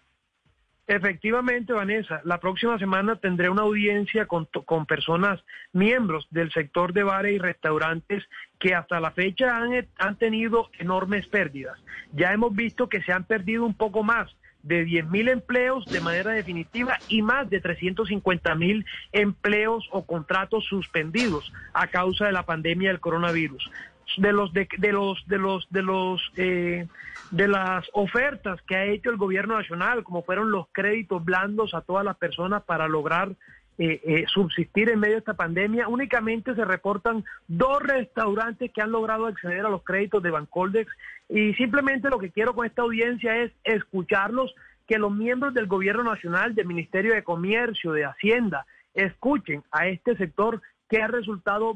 Efectivamente, 0.87 1.73
Vanessa, 1.73 2.21
la 2.23 2.39
próxima 2.39 2.77
semana 2.77 3.15
tendré 3.15 3.49
una 3.49 3.63
audiencia 3.63 4.27
con, 4.27 4.47
con, 4.65 4.85
personas, 4.85 5.43
miembros 5.73 6.27
del 6.29 6.51
sector 6.51 6.93
de 6.93 7.03
bares 7.03 7.33
y 7.33 7.39
restaurantes 7.39 8.23
que 8.59 8.75
hasta 8.75 8.99
la 8.99 9.11
fecha 9.11 9.57
han, 9.57 9.87
han 9.97 10.15
tenido 10.17 10.69
enormes 10.77 11.27
pérdidas. 11.27 11.77
Ya 12.13 12.31
hemos 12.31 12.55
visto 12.55 12.87
que 12.87 13.01
se 13.01 13.11
han 13.11 13.23
perdido 13.23 13.65
un 13.65 13.73
poco 13.73 14.03
más, 14.03 14.29
de 14.65 14.83
10 14.83 15.09
mil 15.09 15.29
empleos 15.29 15.85
de 15.85 16.01
manera 16.01 16.31
definitiva 16.31 16.97
y 17.07 17.21
más 17.21 17.49
de 17.49 17.61
350 17.61 18.55
mil 18.55 18.85
empleos 19.11 19.87
o 19.91 20.05
contratos 20.05 20.65
suspendidos 20.65 21.53
a 21.73 21.87
causa 21.87 22.25
de 22.25 22.31
la 22.31 22.43
pandemia 22.43 22.89
del 22.89 22.99
coronavirus. 22.99 23.69
De 24.17 24.31
los 24.31 24.53
de, 24.53 24.67
los 24.91 25.27
de 25.27 25.37
los 25.37 25.67
de 25.69 25.81
los 25.81 26.21
eh, 26.37 26.87
de 27.31 27.47
las 27.47 27.85
ofertas 27.93 28.61
que 28.63 28.75
ha 28.75 28.85
hecho 28.85 29.09
el 29.09 29.17
gobierno 29.17 29.57
nacional, 29.57 30.03
como 30.03 30.23
fueron 30.23 30.51
los 30.51 30.67
créditos 30.71 31.23
blandos 31.23 31.73
a 31.73 31.81
todas 31.81 32.05
las 32.05 32.17
personas 32.17 32.63
para 32.63 32.87
lograr 32.87 33.35
eh, 33.77 34.01
eh, 34.05 34.25
subsistir 34.27 34.89
en 34.89 34.99
medio 34.99 35.15
de 35.15 35.19
esta 35.19 35.33
pandemia. 35.33 35.87
Únicamente 35.87 36.55
se 36.55 36.63
reportan 36.63 37.25
dos 37.47 37.81
restaurantes 37.81 38.71
que 38.71 38.81
han 38.81 38.91
logrado 38.91 39.25
acceder 39.25 39.65
a 39.65 39.69
los 39.69 39.83
créditos 39.83 40.23
de 40.23 40.31
Bancoldex 40.31 40.89
y 41.27 41.53
simplemente 41.55 42.09
lo 42.09 42.19
que 42.19 42.31
quiero 42.31 42.55
con 42.55 42.65
esta 42.65 42.83
audiencia 42.83 43.35
es 43.37 43.51
escucharlos, 43.63 44.55
que 44.87 44.97
los 44.97 45.11
miembros 45.11 45.53
del 45.53 45.67
Gobierno 45.67 46.03
Nacional, 46.03 46.55
del 46.55 46.67
Ministerio 46.67 47.13
de 47.13 47.23
Comercio, 47.23 47.91
de 47.91 48.05
Hacienda, 48.05 48.65
escuchen 48.93 49.63
a 49.71 49.87
este 49.87 50.15
sector 50.15 50.61
que 50.89 51.01
ha 51.01 51.07
resultado 51.07 51.75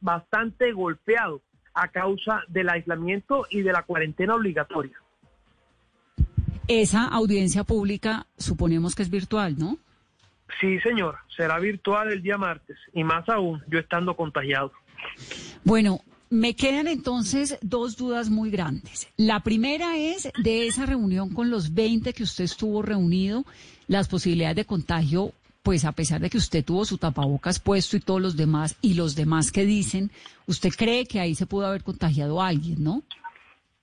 bastante 0.00 0.72
golpeado 0.72 1.40
a 1.72 1.88
causa 1.88 2.42
del 2.48 2.68
aislamiento 2.68 3.46
y 3.50 3.62
de 3.62 3.72
la 3.72 3.84
cuarentena 3.84 4.34
obligatoria. 4.34 4.96
Esa 6.66 7.04
audiencia 7.04 7.64
pública 7.64 8.26
suponemos 8.36 8.94
que 8.94 9.02
es 9.02 9.10
virtual, 9.10 9.56
¿no? 9.56 9.78
Sí, 10.60 10.78
señor, 10.80 11.16
será 11.36 11.58
virtual 11.58 12.12
el 12.12 12.22
día 12.22 12.36
martes 12.36 12.78
y 12.92 13.04
más 13.04 13.28
aún 13.28 13.62
yo 13.68 13.78
estando 13.78 14.16
contagiado. 14.16 14.72
Bueno, 15.64 16.00
me 16.30 16.54
quedan 16.54 16.88
entonces 16.88 17.58
dos 17.62 17.96
dudas 17.96 18.28
muy 18.28 18.50
grandes. 18.50 19.08
La 19.16 19.40
primera 19.40 19.96
es 19.96 20.30
de 20.42 20.66
esa 20.66 20.86
reunión 20.86 21.30
con 21.30 21.50
los 21.50 21.74
20 21.74 22.12
que 22.12 22.22
usted 22.22 22.44
estuvo 22.44 22.82
reunido, 22.82 23.44
las 23.86 24.08
posibilidades 24.08 24.56
de 24.56 24.64
contagio, 24.64 25.32
pues 25.62 25.84
a 25.84 25.92
pesar 25.92 26.20
de 26.20 26.30
que 26.30 26.38
usted 26.38 26.64
tuvo 26.64 26.84
su 26.84 26.98
tapabocas 26.98 27.60
puesto 27.60 27.96
y 27.96 28.00
todos 28.00 28.20
los 28.20 28.36
demás, 28.36 28.76
y 28.80 28.94
los 28.94 29.14
demás 29.14 29.52
que 29.52 29.64
dicen, 29.64 30.10
¿usted 30.46 30.70
cree 30.70 31.06
que 31.06 31.20
ahí 31.20 31.34
se 31.34 31.46
pudo 31.46 31.66
haber 31.66 31.82
contagiado 31.82 32.40
a 32.40 32.48
alguien, 32.48 32.82
no? 32.82 33.02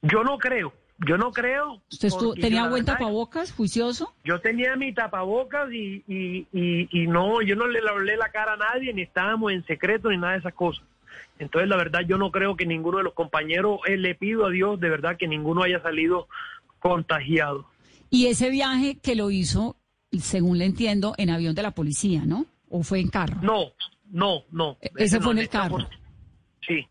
Yo 0.01 0.23
no 0.23 0.37
creo. 0.37 0.73
Yo 0.99 1.17
no 1.17 1.31
creo. 1.31 1.81
¿Usted 1.91 2.09
tenía 2.39 2.69
buen 2.69 2.85
tapabocas, 2.85 3.51
juicioso? 3.51 4.13
Yo 4.23 4.39
tenía 4.39 4.75
mi 4.75 4.93
tapabocas 4.93 5.71
y, 5.71 6.03
y, 6.07 6.47
y, 6.53 7.07
no, 7.07 7.41
yo 7.41 7.55
no 7.55 7.67
le 7.67 7.79
hablé 7.87 8.15
la 8.15 8.29
cara 8.29 8.53
a 8.53 8.57
nadie, 8.57 8.93
ni 8.93 9.01
estábamos 9.01 9.51
en 9.51 9.65
secreto, 9.65 10.09
ni 10.09 10.17
nada 10.17 10.33
de 10.33 10.39
esas 10.39 10.53
cosas. 10.53 10.85
Entonces, 11.37 11.67
la 11.69 11.75
verdad, 11.75 12.01
yo 12.07 12.17
no 12.17 12.31
creo 12.31 12.55
que 12.55 12.65
ninguno 12.65 12.99
de 12.99 13.03
los 13.03 13.13
compañeros, 13.13 13.79
eh, 13.87 13.97
le 13.97 14.15
pido 14.15 14.45
a 14.45 14.49
Dios 14.49 14.79
de 14.79 14.89
verdad 14.89 15.17
que 15.17 15.27
ninguno 15.27 15.63
haya 15.63 15.81
salido 15.81 16.27
contagiado. 16.79 17.65
Y 18.09 18.27
ese 18.27 18.49
viaje 18.49 18.97
que 18.99 19.15
lo 19.15 19.31
hizo, 19.31 19.75
según 20.17 20.59
le 20.59 20.65
entiendo, 20.65 21.13
en 21.17 21.29
avión 21.29 21.55
de 21.55 21.63
la 21.63 21.71
policía, 21.71 22.23
¿no? 22.25 22.45
¿O 22.69 22.83
fue 22.83 22.99
en 23.01 23.09
carro? 23.09 23.41
No, 23.41 23.73
no, 24.11 24.43
no. 24.51 24.77
E-, 24.79 24.91
ese, 24.97 25.19
fue 25.19 25.33
en 25.33 25.39
el 25.39 25.49
carro. 25.49 25.89
Sí. 26.65 26.87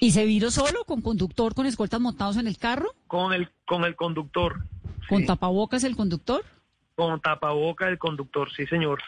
¿Y 0.00 0.12
se 0.12 0.24
vino 0.24 0.50
solo, 0.50 0.84
con 0.86 1.02
conductor, 1.02 1.54
con 1.54 1.66
escoltas 1.66 2.00
montados 2.00 2.38
en 2.38 2.46
el 2.46 2.56
carro? 2.56 2.94
Con 3.06 3.34
el, 3.34 3.50
con 3.66 3.84
el 3.84 3.94
conductor. 3.94 4.64
¿Con 5.08 5.26
tapabocas 5.26 5.84
el 5.84 5.94
conductor? 5.94 6.42
Con 6.96 7.20
tapabocas 7.20 7.90
el 7.90 7.98
conductor, 7.98 8.50
sí, 8.50 8.66
señor. 8.66 9.02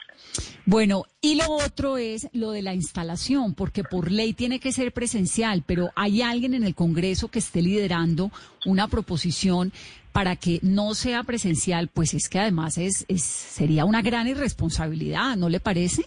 Bueno, 0.66 1.04
y 1.22 1.36
lo 1.36 1.50
otro 1.50 1.96
es 1.96 2.28
lo 2.32 2.50
de 2.50 2.60
la 2.60 2.74
instalación, 2.74 3.54
porque 3.54 3.84
por 3.84 4.12
ley 4.12 4.34
tiene 4.34 4.60
que 4.60 4.70
ser 4.70 4.92
presencial, 4.92 5.64
pero 5.66 5.90
hay 5.96 6.20
alguien 6.20 6.52
en 6.52 6.64
el 6.64 6.74
Congreso 6.74 7.28
que 7.28 7.38
esté 7.38 7.62
liderando 7.62 8.30
una 8.66 8.86
proposición 8.86 9.72
para 10.12 10.36
que 10.36 10.58
no 10.62 10.94
sea 10.94 11.22
presencial, 11.22 11.88
pues 11.88 12.12
es 12.12 12.28
que 12.28 12.38
además 12.38 12.76
es, 12.76 13.06
es 13.08 13.22
sería 13.22 13.86
una 13.86 14.02
gran 14.02 14.28
irresponsabilidad, 14.28 15.36
¿no 15.36 15.48
le 15.48 15.58
parece? 15.58 16.04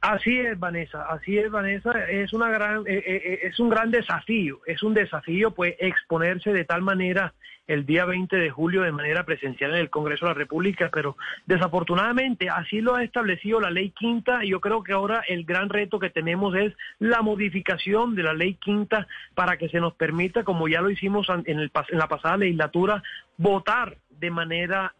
Así 0.00 0.38
es, 0.38 0.58
Vanessa, 0.58 1.02
así 1.10 1.36
es, 1.36 1.50
Vanessa, 1.50 1.92
es 2.08 2.32
una 2.32 2.48
gran, 2.48 2.86
eh, 2.86 3.02
eh, 3.06 3.22
eh, 3.22 3.40
es 3.42 3.60
un 3.60 3.68
gran 3.68 3.90
desafío, 3.90 4.60
es 4.64 4.82
un 4.82 4.94
desafío, 4.94 5.50
pues, 5.50 5.74
exponerse 5.78 6.54
de 6.54 6.64
tal 6.64 6.80
manera 6.80 7.34
el 7.66 7.84
día 7.84 8.06
20 8.06 8.34
de 8.34 8.48
julio 8.48 8.80
de 8.80 8.92
manera 8.92 9.24
presencial 9.24 9.72
en 9.72 9.76
el 9.76 9.90
Congreso 9.90 10.24
de 10.24 10.32
la 10.32 10.38
República, 10.38 10.88
pero 10.90 11.18
desafortunadamente 11.44 12.48
así 12.48 12.80
lo 12.80 12.94
ha 12.94 13.04
establecido 13.04 13.60
la 13.60 13.70
ley 13.70 13.90
quinta 13.90 14.42
y 14.42 14.48
yo 14.48 14.60
creo 14.60 14.82
que 14.82 14.94
ahora 14.94 15.22
el 15.28 15.44
gran 15.44 15.68
reto 15.68 15.98
que 15.98 16.08
tenemos 16.08 16.56
es 16.56 16.72
la 16.98 17.20
modificación 17.20 18.14
de 18.14 18.22
la 18.22 18.32
ley 18.32 18.54
quinta 18.54 19.06
para 19.34 19.58
que 19.58 19.68
se 19.68 19.80
nos 19.80 19.92
permita, 19.94 20.44
como 20.44 20.66
ya 20.66 20.80
lo 20.80 20.90
hicimos 20.90 21.28
en, 21.28 21.60
el, 21.60 21.70
en 21.90 21.98
la 21.98 22.08
pasada 22.08 22.38
legislatura, 22.38 23.02
votar 23.36 23.98
de 24.08 24.30
manera 24.30 24.94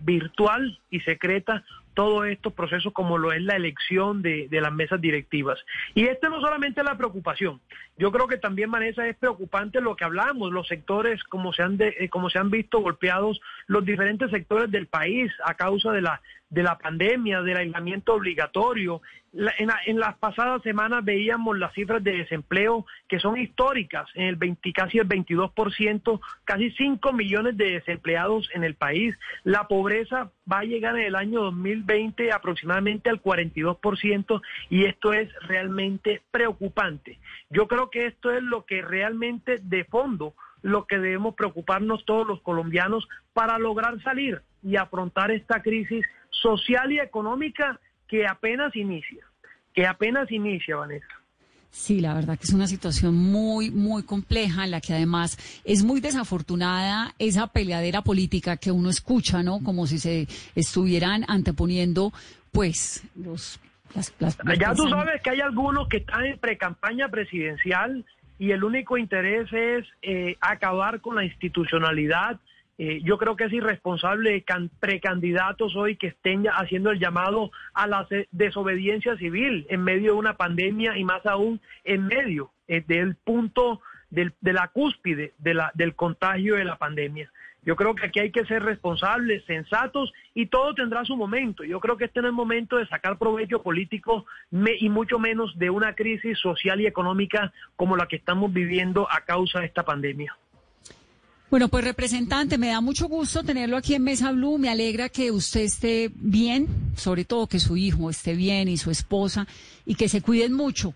virtual 0.00 0.78
y 0.90 1.00
secreta 1.00 1.64
todos 1.94 2.26
estos 2.26 2.52
procesos 2.52 2.92
como 2.92 3.18
lo 3.18 3.32
es 3.32 3.42
la 3.42 3.56
elección 3.56 4.22
de, 4.22 4.48
las 4.50 4.72
mesas 4.72 5.00
directivas. 5.00 5.58
Y 5.94 6.04
esta 6.06 6.28
no 6.28 6.40
solamente 6.40 6.80
es 6.80 6.86
la 6.86 6.96
preocupación, 6.96 7.60
yo 7.98 8.10
creo 8.12 8.26
que 8.26 8.38
también, 8.38 8.70
Vanessa, 8.70 9.06
es 9.06 9.16
preocupante 9.16 9.80
lo 9.80 9.96
que 9.96 10.04
hablamos, 10.04 10.52
los 10.52 10.68
sectores 10.68 11.22
como 11.24 11.52
se 11.52 11.62
han, 11.62 11.76
eh, 11.80 12.08
como 12.08 12.30
se 12.30 12.38
han 12.38 12.50
visto 12.50 12.80
golpeados, 12.80 13.40
los 13.66 13.84
diferentes 13.84 14.30
sectores 14.30 14.70
del 14.70 14.86
país 14.86 15.30
a 15.44 15.54
causa 15.54 15.92
de 15.92 16.02
la 16.02 16.20
de 16.50 16.64
la 16.64 16.76
pandemia, 16.76 17.42
del 17.42 17.56
aislamiento 17.56 18.14
obligatorio. 18.14 19.00
en, 19.32 20.00
las 20.00 20.18
pasadas 20.18 20.60
semanas 20.62 21.04
veíamos 21.04 21.56
las 21.56 21.72
cifras 21.72 22.02
de 22.02 22.18
desempleo 22.18 22.84
que 23.08 23.20
son 23.20 23.38
históricas, 23.38 24.08
en 24.14 24.26
el 24.26 24.36
20, 24.36 24.72
casi 24.72 24.98
el 24.98 25.08
22%, 25.08 26.20
casi 26.44 26.70
5 26.72 27.12
millones 27.12 27.56
de 27.56 27.70
desempleados 27.70 28.50
en 28.52 28.64
el 28.64 28.74
país. 28.74 29.16
La 29.44 29.68
pobreza 29.68 30.32
va 30.50 30.58
a 30.58 30.64
llegar 30.64 30.96
en 30.98 31.04
el 31.04 31.14
año 31.14 31.42
2020 31.42 32.32
aproximadamente 32.32 33.08
al 33.08 33.22
42% 33.22 34.42
y 34.68 34.86
esto 34.86 35.12
es 35.12 35.32
realmente 35.42 36.22
preocupante. 36.32 37.20
Yo 37.48 37.68
creo 37.68 37.90
que 37.90 38.06
esto 38.06 38.32
es 38.32 38.42
lo 38.42 38.64
que 38.66 38.82
realmente 38.82 39.58
de 39.62 39.84
fondo 39.84 40.34
lo 40.62 40.86
que 40.86 40.98
debemos 40.98 41.34
preocuparnos 41.36 42.04
todos 42.04 42.26
los 42.26 42.42
colombianos 42.42 43.08
para 43.32 43.58
lograr 43.58 44.02
salir 44.02 44.42
y 44.62 44.76
afrontar 44.76 45.30
esta 45.30 45.62
crisis 45.62 46.04
social 46.30 46.92
y 46.92 47.00
económica 47.00 47.78
que 48.08 48.26
apenas 48.26 48.74
inicia, 48.74 49.24
que 49.74 49.86
apenas 49.86 50.30
inicia, 50.32 50.76
Vanessa. 50.76 51.20
Sí, 51.70 52.00
la 52.00 52.14
verdad 52.14 52.36
que 52.36 52.44
es 52.44 52.52
una 52.52 52.66
situación 52.66 53.14
muy, 53.14 53.70
muy 53.70 54.02
compleja 54.02 54.64
en 54.64 54.72
la 54.72 54.80
que 54.80 54.92
además 54.92 55.38
es 55.64 55.84
muy 55.84 56.00
desafortunada 56.00 57.14
esa 57.20 57.46
peleadera 57.46 58.02
política 58.02 58.56
que 58.56 58.72
uno 58.72 58.90
escucha, 58.90 59.42
¿no? 59.44 59.60
Como 59.62 59.86
si 59.86 59.98
se 59.98 60.26
estuvieran 60.54 61.24
anteponiendo, 61.28 62.12
pues, 62.52 63.04
los... 63.14 63.60
Las, 63.94 64.14
ya 64.56 64.72
tú 64.72 64.88
sabes 64.88 65.20
que 65.20 65.30
hay 65.30 65.40
algunos 65.40 65.88
que 65.88 65.96
están 65.96 66.24
en 66.24 66.38
pre-campaña 66.38 67.08
presidencial 67.08 68.04
y 68.38 68.52
el 68.52 68.62
único 68.62 68.96
interés 68.96 69.52
es 69.52 69.84
eh, 70.02 70.36
acabar 70.40 71.00
con 71.00 71.16
la 71.16 71.24
institucionalidad, 71.24 72.38
eh, 72.82 73.02
yo 73.04 73.18
creo 73.18 73.36
que 73.36 73.44
es 73.44 73.52
irresponsable 73.52 74.42
precandidatos 74.80 75.76
hoy 75.76 75.96
que 75.96 76.06
estén 76.06 76.46
haciendo 76.46 76.90
el 76.90 76.98
llamado 76.98 77.50
a 77.74 77.86
la 77.86 78.08
desobediencia 78.30 79.18
civil 79.18 79.66
en 79.68 79.84
medio 79.84 80.12
de 80.12 80.18
una 80.18 80.38
pandemia 80.38 80.96
y 80.96 81.04
más 81.04 81.26
aún 81.26 81.60
en 81.84 82.06
medio 82.06 82.52
eh, 82.68 82.82
del 82.86 83.16
punto 83.16 83.82
de 84.08 84.32
la 84.40 84.68
cúspide 84.68 85.34
del 85.38 85.94
contagio 85.94 86.56
de 86.56 86.64
la 86.64 86.76
pandemia. 86.76 87.30
Yo 87.62 87.76
creo 87.76 87.94
que 87.94 88.06
aquí 88.06 88.18
hay 88.18 88.30
que 88.30 88.46
ser 88.46 88.62
responsables, 88.62 89.44
sensatos 89.44 90.10
y 90.32 90.46
todo 90.46 90.74
tendrá 90.74 91.04
su 91.04 91.18
momento. 91.18 91.64
Yo 91.64 91.80
creo 91.80 91.98
que 91.98 92.06
este 92.06 92.22
no 92.22 92.28
es 92.28 92.30
el 92.30 92.36
momento 92.36 92.78
de 92.78 92.86
sacar 92.86 93.18
provecho 93.18 93.62
político 93.62 94.24
y 94.50 94.88
mucho 94.88 95.18
menos 95.18 95.54
de 95.58 95.68
una 95.68 95.94
crisis 95.94 96.38
social 96.38 96.80
y 96.80 96.86
económica 96.86 97.52
como 97.76 97.98
la 97.98 98.06
que 98.06 98.16
estamos 98.16 98.50
viviendo 98.54 99.06
a 99.10 99.20
causa 99.26 99.60
de 99.60 99.66
esta 99.66 99.84
pandemia. 99.84 100.34
Bueno, 101.50 101.66
pues 101.66 101.84
representante, 101.84 102.58
me 102.58 102.68
da 102.68 102.80
mucho 102.80 103.08
gusto 103.08 103.42
tenerlo 103.42 103.76
aquí 103.76 103.96
en 103.96 104.04
Mesa 104.04 104.30
Blue. 104.30 104.56
Me 104.56 104.68
alegra 104.70 105.08
que 105.08 105.32
usted 105.32 105.62
esté 105.62 106.08
bien, 106.14 106.68
sobre 106.94 107.24
todo 107.24 107.48
que 107.48 107.58
su 107.58 107.76
hijo 107.76 108.08
esté 108.08 108.36
bien 108.36 108.68
y 108.68 108.76
su 108.76 108.92
esposa 108.92 109.48
y 109.84 109.96
que 109.96 110.08
se 110.08 110.22
cuiden 110.22 110.52
mucho. 110.52 110.94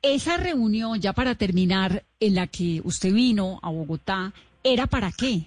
Esa 0.00 0.36
reunión, 0.36 1.00
ya 1.00 1.12
para 1.12 1.34
terminar, 1.34 2.04
en 2.20 2.36
la 2.36 2.46
que 2.46 2.80
usted 2.84 3.12
vino 3.12 3.58
a 3.60 3.70
Bogotá, 3.70 4.32
¿era 4.62 4.86
para 4.86 5.10
qué? 5.10 5.46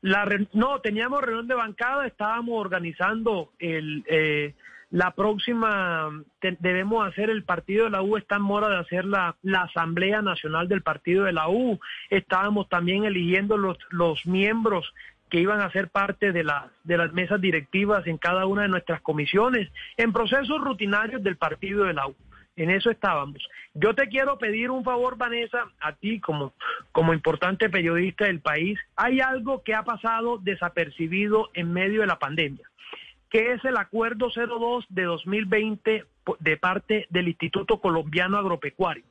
La 0.00 0.24
no, 0.52 0.80
teníamos 0.80 1.20
reunión 1.20 1.48
de 1.48 1.54
bancada, 1.54 2.06
estábamos 2.06 2.60
organizando 2.60 3.50
el, 3.58 4.04
eh, 4.08 4.54
la 4.90 5.12
próxima, 5.12 6.10
debemos 6.40 7.06
hacer 7.06 7.30
el 7.30 7.44
partido 7.44 7.84
de 7.84 7.90
la 7.90 8.02
U, 8.02 8.16
está 8.16 8.36
en 8.36 8.42
mora 8.42 8.68
de 8.68 8.78
hacer 8.78 9.04
la, 9.04 9.36
la, 9.42 9.62
Asamblea 9.62 10.22
Nacional 10.22 10.68
del 10.68 10.82
Partido 10.82 11.24
de 11.24 11.32
la 11.32 11.48
U. 11.48 11.80
Estábamos 12.10 12.68
también 12.68 13.04
eligiendo 13.04 13.56
los, 13.56 13.78
los 13.90 14.24
miembros 14.26 14.92
que 15.30 15.40
iban 15.40 15.60
a 15.60 15.70
ser 15.72 15.88
parte 15.88 16.32
de, 16.32 16.44
la, 16.44 16.70
de 16.84 16.96
las 16.96 17.12
mesas 17.12 17.40
directivas 17.40 18.06
en 18.06 18.18
cada 18.18 18.46
una 18.46 18.62
de 18.62 18.68
nuestras 18.68 19.00
comisiones, 19.00 19.68
en 19.96 20.12
procesos 20.12 20.60
rutinarios 20.60 21.22
del 21.22 21.36
Partido 21.36 21.84
de 21.84 21.94
la 21.94 22.06
U. 22.06 22.14
En 22.56 22.70
eso 22.70 22.88
estábamos. 22.88 23.42
Yo 23.74 23.96
te 23.96 24.06
quiero 24.06 24.38
pedir 24.38 24.70
un 24.70 24.84
favor, 24.84 25.16
Vanessa, 25.16 25.66
a 25.80 25.92
ti 25.92 26.20
como, 26.20 26.52
como 26.92 27.12
importante 27.12 27.68
periodista 27.68 28.26
del 28.26 28.38
país. 28.38 28.78
Hay 28.94 29.20
algo 29.20 29.64
que 29.64 29.74
ha 29.74 29.82
pasado 29.82 30.38
desapercibido 30.38 31.50
en 31.54 31.72
medio 31.72 32.02
de 32.02 32.06
la 32.06 32.20
pandemia 32.20 32.64
que 33.34 33.50
es 33.50 33.64
el 33.64 33.76
Acuerdo 33.78 34.28
02 34.30 34.86
de 34.90 35.02
2020 35.02 36.04
de 36.38 36.56
parte 36.56 37.08
del 37.10 37.26
Instituto 37.26 37.80
Colombiano 37.80 38.38
Agropecuario, 38.38 39.02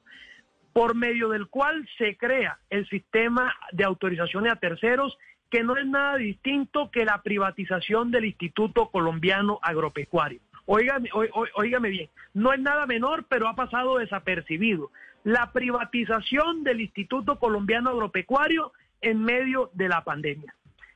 por 0.71 0.95
medio 0.95 1.27
del 1.27 1.47
cual 1.47 1.85
se 1.97 2.15
crea 2.15 2.57
el 2.69 2.87
sistema 2.87 3.53
de 3.73 3.83
autorizaciones 3.83 4.53
a 4.53 4.55
terceros, 4.55 5.17
que 5.49 5.61
no 5.61 5.75
es 5.75 5.85
nada 5.85 6.15
distinto 6.15 6.89
que 6.89 7.03
la 7.03 7.21
privatización 7.21 8.11
del 8.11 8.23
Instituto 8.23 8.91
Colombiano 8.91 9.59
Agropecuario. 9.61 10.39
Óigame, 10.67 11.89
bien, 11.89 12.09
no 12.33 12.53
es 12.53 12.61
nada 12.61 12.85
menor, 12.85 13.25
pero 13.27 13.49
ha 13.49 13.57
pasado 13.57 13.97
desapercibido. 13.97 14.89
La 15.25 15.51
privatización 15.51 16.63
del 16.63 16.79
Instituto 16.79 17.39
Colombiano 17.39 17.89
Agropecuario 17.89 18.71
en 19.01 19.21
medio 19.21 19.69
de 19.73 19.89
la 19.89 20.05
pandemia. 20.05 20.55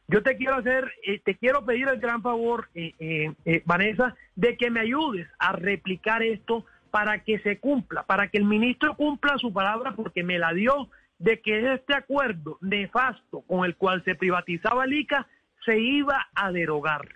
Yo 0.09 0.23
te 0.23 0.37
quiero 0.37 0.55
hacer, 0.55 0.89
eh, 1.05 1.19
te 1.23 1.35
quiero 1.35 1.65
pedir 1.65 1.87
el 1.89 1.99
gran 1.99 2.21
favor, 2.21 2.69
eh, 2.73 2.93
eh, 2.99 3.61
Vanessa, 3.65 4.15
de 4.35 4.55
que 4.55 4.69
me 4.69 4.79
ayudes 4.79 5.27
a 5.37 5.51
replicar 5.51 6.23
esto 6.23 6.65
para 6.91 7.23
que 7.23 7.39
se 7.39 7.59
cumpla, 7.59 8.03
para 8.03 8.29
que 8.29 8.37
el 8.37 8.45
ministro 8.45 8.95
cumpla 8.95 9.37
su 9.37 9.51
palabra 9.51 9.93
porque 9.95 10.23
me 10.23 10.39
la 10.39 10.53
dio 10.53 10.89
de 11.19 11.41
que 11.41 11.73
este 11.73 11.93
acuerdo 11.93 12.57
nefasto 12.61 13.41
con 13.41 13.65
el 13.65 13.75
cual 13.75 14.01
se 14.05 14.15
privatizaba 14.15 14.85
el 14.85 14.93
ICA 14.93 15.27
se 15.65 15.77
iba 15.77 16.27
a 16.33 16.51
derogar. 16.53 17.09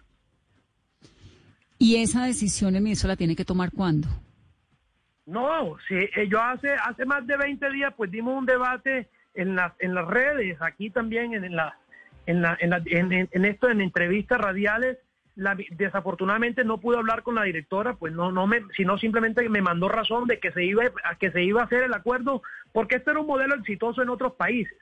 ¿Y 1.77 1.95
esa 1.95 2.25
decisión 2.25 2.75
el 2.75 2.83
ministro 2.83 3.07
la 3.07 3.15
tiene 3.15 3.35
que 3.37 3.45
tomar 3.45 3.71
cuándo? 3.71 4.09
No, 5.25 5.77
si, 5.87 5.95
yo 6.27 6.41
hace, 6.41 6.73
hace 6.73 7.05
más 7.05 7.25
de 7.25 7.37
20 7.37 7.71
días 7.71 7.93
pues 7.95 8.11
dimos 8.11 8.37
un 8.37 8.45
debate 8.45 9.09
en 9.33 9.55
las, 9.55 9.71
en 9.79 9.93
las 9.93 10.05
redes, 10.07 10.61
aquí 10.61 10.89
también 10.89 11.33
en, 11.33 11.55
la, 11.55 11.77
en, 12.25 12.41
la, 12.41 12.57
en, 12.59 13.45
esto, 13.45 13.69
en 13.69 13.81
entrevistas 13.81 14.39
radiales, 14.39 14.97
desafortunadamente 15.71 16.63
no 16.63 16.79
pude 16.79 16.97
hablar 16.97 17.23
con 17.23 17.35
la 17.35 17.43
directora, 17.43 17.95
pues 17.95 18.13
no, 18.13 18.31
no 18.31 18.47
me, 18.47 18.61
sino 18.75 18.97
simplemente 18.97 19.47
me 19.49 19.61
mandó 19.61 19.87
razón 19.89 20.27
de 20.27 20.39
que 20.39 20.51
se 20.51 20.63
iba, 20.63 20.83
a 21.03 21.15
que 21.15 21.31
se 21.31 21.43
iba 21.43 21.61
a 21.61 21.65
hacer 21.65 21.83
el 21.83 21.93
acuerdo, 21.93 22.41
porque 22.73 22.97
este 22.97 23.11
era 23.11 23.21
un 23.21 23.27
modelo 23.27 23.55
exitoso 23.55 24.01
en 24.01 24.09
otros 24.09 24.33
países. 24.33 24.77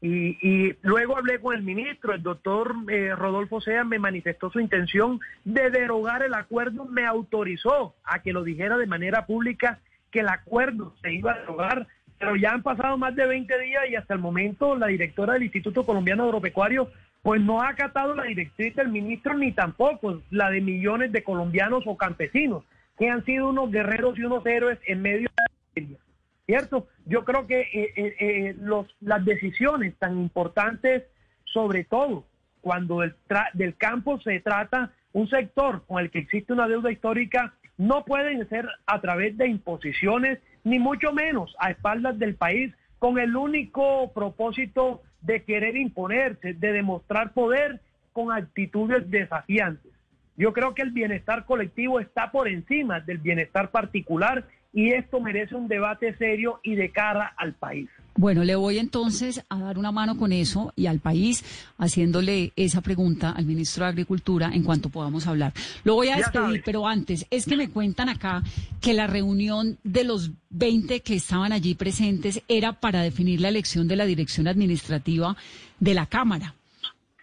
Y, 0.00 0.36
y 0.42 0.76
luego 0.82 1.16
hablé 1.16 1.38
con 1.38 1.54
el 1.54 1.62
ministro, 1.62 2.12
el 2.12 2.24
doctor 2.24 2.74
eh, 2.88 3.14
Rodolfo 3.14 3.60
Sea 3.60 3.84
me 3.84 4.00
manifestó 4.00 4.50
su 4.50 4.58
intención 4.58 5.20
de 5.44 5.70
derogar 5.70 6.24
el 6.24 6.34
acuerdo, 6.34 6.86
me 6.86 7.06
autorizó 7.06 7.94
a 8.02 8.20
que 8.20 8.32
lo 8.32 8.42
dijera 8.42 8.76
de 8.76 8.86
manera 8.88 9.26
pública 9.26 9.78
que 10.10 10.20
el 10.20 10.28
acuerdo 10.28 10.94
se 11.02 11.12
iba 11.12 11.32
a 11.32 11.38
derogar 11.38 11.86
pero 12.22 12.36
ya 12.36 12.52
han 12.52 12.62
pasado 12.62 12.96
más 12.96 13.16
de 13.16 13.26
20 13.26 13.58
días 13.58 13.82
y 13.90 13.96
hasta 13.96 14.14
el 14.14 14.20
momento 14.20 14.76
la 14.76 14.86
directora 14.86 15.32
del 15.32 15.42
Instituto 15.42 15.84
Colombiano 15.84 16.22
Agropecuario 16.22 16.88
pues 17.20 17.40
no 17.40 17.60
ha 17.60 17.70
acatado 17.70 18.14
la 18.14 18.22
directriz 18.22 18.76
del 18.76 18.90
ministro 18.90 19.34
ni 19.34 19.50
tampoco 19.50 20.22
la 20.30 20.48
de 20.48 20.60
millones 20.60 21.10
de 21.10 21.24
colombianos 21.24 21.82
o 21.84 21.96
campesinos 21.96 22.62
que 22.96 23.08
han 23.08 23.24
sido 23.24 23.48
unos 23.48 23.72
guerreros 23.72 24.16
y 24.16 24.22
unos 24.22 24.46
héroes 24.46 24.78
en 24.86 25.02
medio 25.02 25.28
de 25.74 25.82
la 25.82 25.88
¿cierto? 26.46 26.86
Yo 27.06 27.24
creo 27.24 27.48
que 27.48 27.62
eh, 27.62 27.92
eh, 27.96 28.16
eh, 28.20 28.56
los, 28.60 28.86
las 29.00 29.24
decisiones 29.24 29.96
tan 29.98 30.16
importantes, 30.20 31.02
sobre 31.44 31.82
todo 31.82 32.24
cuando 32.60 33.02
del 33.54 33.76
campo 33.76 34.20
se 34.20 34.38
trata 34.38 34.92
un 35.12 35.28
sector 35.28 35.84
con 35.88 36.00
el 36.00 36.10
que 36.12 36.20
existe 36.20 36.52
una 36.52 36.68
deuda 36.68 36.92
histórica, 36.92 37.54
no 37.78 38.04
pueden 38.04 38.48
ser 38.48 38.68
a 38.86 39.00
través 39.00 39.36
de 39.36 39.48
imposiciones 39.48 40.38
ni 40.64 40.78
mucho 40.78 41.12
menos 41.12 41.54
a 41.58 41.70
espaldas 41.70 42.18
del 42.18 42.34
país, 42.34 42.72
con 42.98 43.18
el 43.18 43.36
único 43.36 44.12
propósito 44.12 45.02
de 45.22 45.42
querer 45.42 45.76
imponerse, 45.76 46.54
de 46.54 46.72
demostrar 46.72 47.32
poder 47.32 47.80
con 48.12 48.30
actitudes 48.32 49.10
desafiantes. 49.10 49.92
Yo 50.36 50.52
creo 50.52 50.74
que 50.74 50.82
el 50.82 50.90
bienestar 50.90 51.44
colectivo 51.44 52.00
está 52.00 52.30
por 52.30 52.48
encima 52.48 53.00
del 53.00 53.18
bienestar 53.18 53.70
particular 53.70 54.44
y 54.72 54.92
esto 54.92 55.20
merece 55.20 55.54
un 55.54 55.68
debate 55.68 56.16
serio 56.16 56.60
y 56.62 56.74
de 56.74 56.90
cara 56.90 57.34
al 57.36 57.52
país. 57.54 57.88
Bueno, 58.14 58.44
le 58.44 58.54
voy 58.56 58.78
entonces 58.78 59.42
a 59.48 59.58
dar 59.58 59.78
una 59.78 59.90
mano 59.90 60.18
con 60.18 60.32
eso 60.32 60.72
y 60.76 60.86
al 60.86 61.00
país 61.00 61.44
haciéndole 61.78 62.52
esa 62.56 62.82
pregunta 62.82 63.30
al 63.30 63.46
ministro 63.46 63.84
de 63.84 63.90
Agricultura 63.90 64.50
en 64.52 64.64
cuanto 64.64 64.90
podamos 64.90 65.26
hablar. 65.26 65.54
Lo 65.84 65.94
voy 65.94 66.08
a 66.08 66.16
despedir, 66.16 66.62
pero 66.62 66.86
antes, 66.86 67.26
es 67.30 67.46
que 67.46 67.56
me 67.56 67.70
cuentan 67.70 68.10
acá 68.10 68.42
que 68.82 68.92
la 68.92 69.06
reunión 69.06 69.78
de 69.82 70.04
los 70.04 70.30
20 70.50 71.00
que 71.00 71.14
estaban 71.14 71.52
allí 71.52 71.74
presentes 71.74 72.42
era 72.48 72.74
para 72.74 73.00
definir 73.02 73.40
la 73.40 73.48
elección 73.48 73.88
de 73.88 73.96
la 73.96 74.04
dirección 74.04 74.46
administrativa 74.46 75.34
de 75.80 75.94
la 75.94 76.06
Cámara 76.06 76.54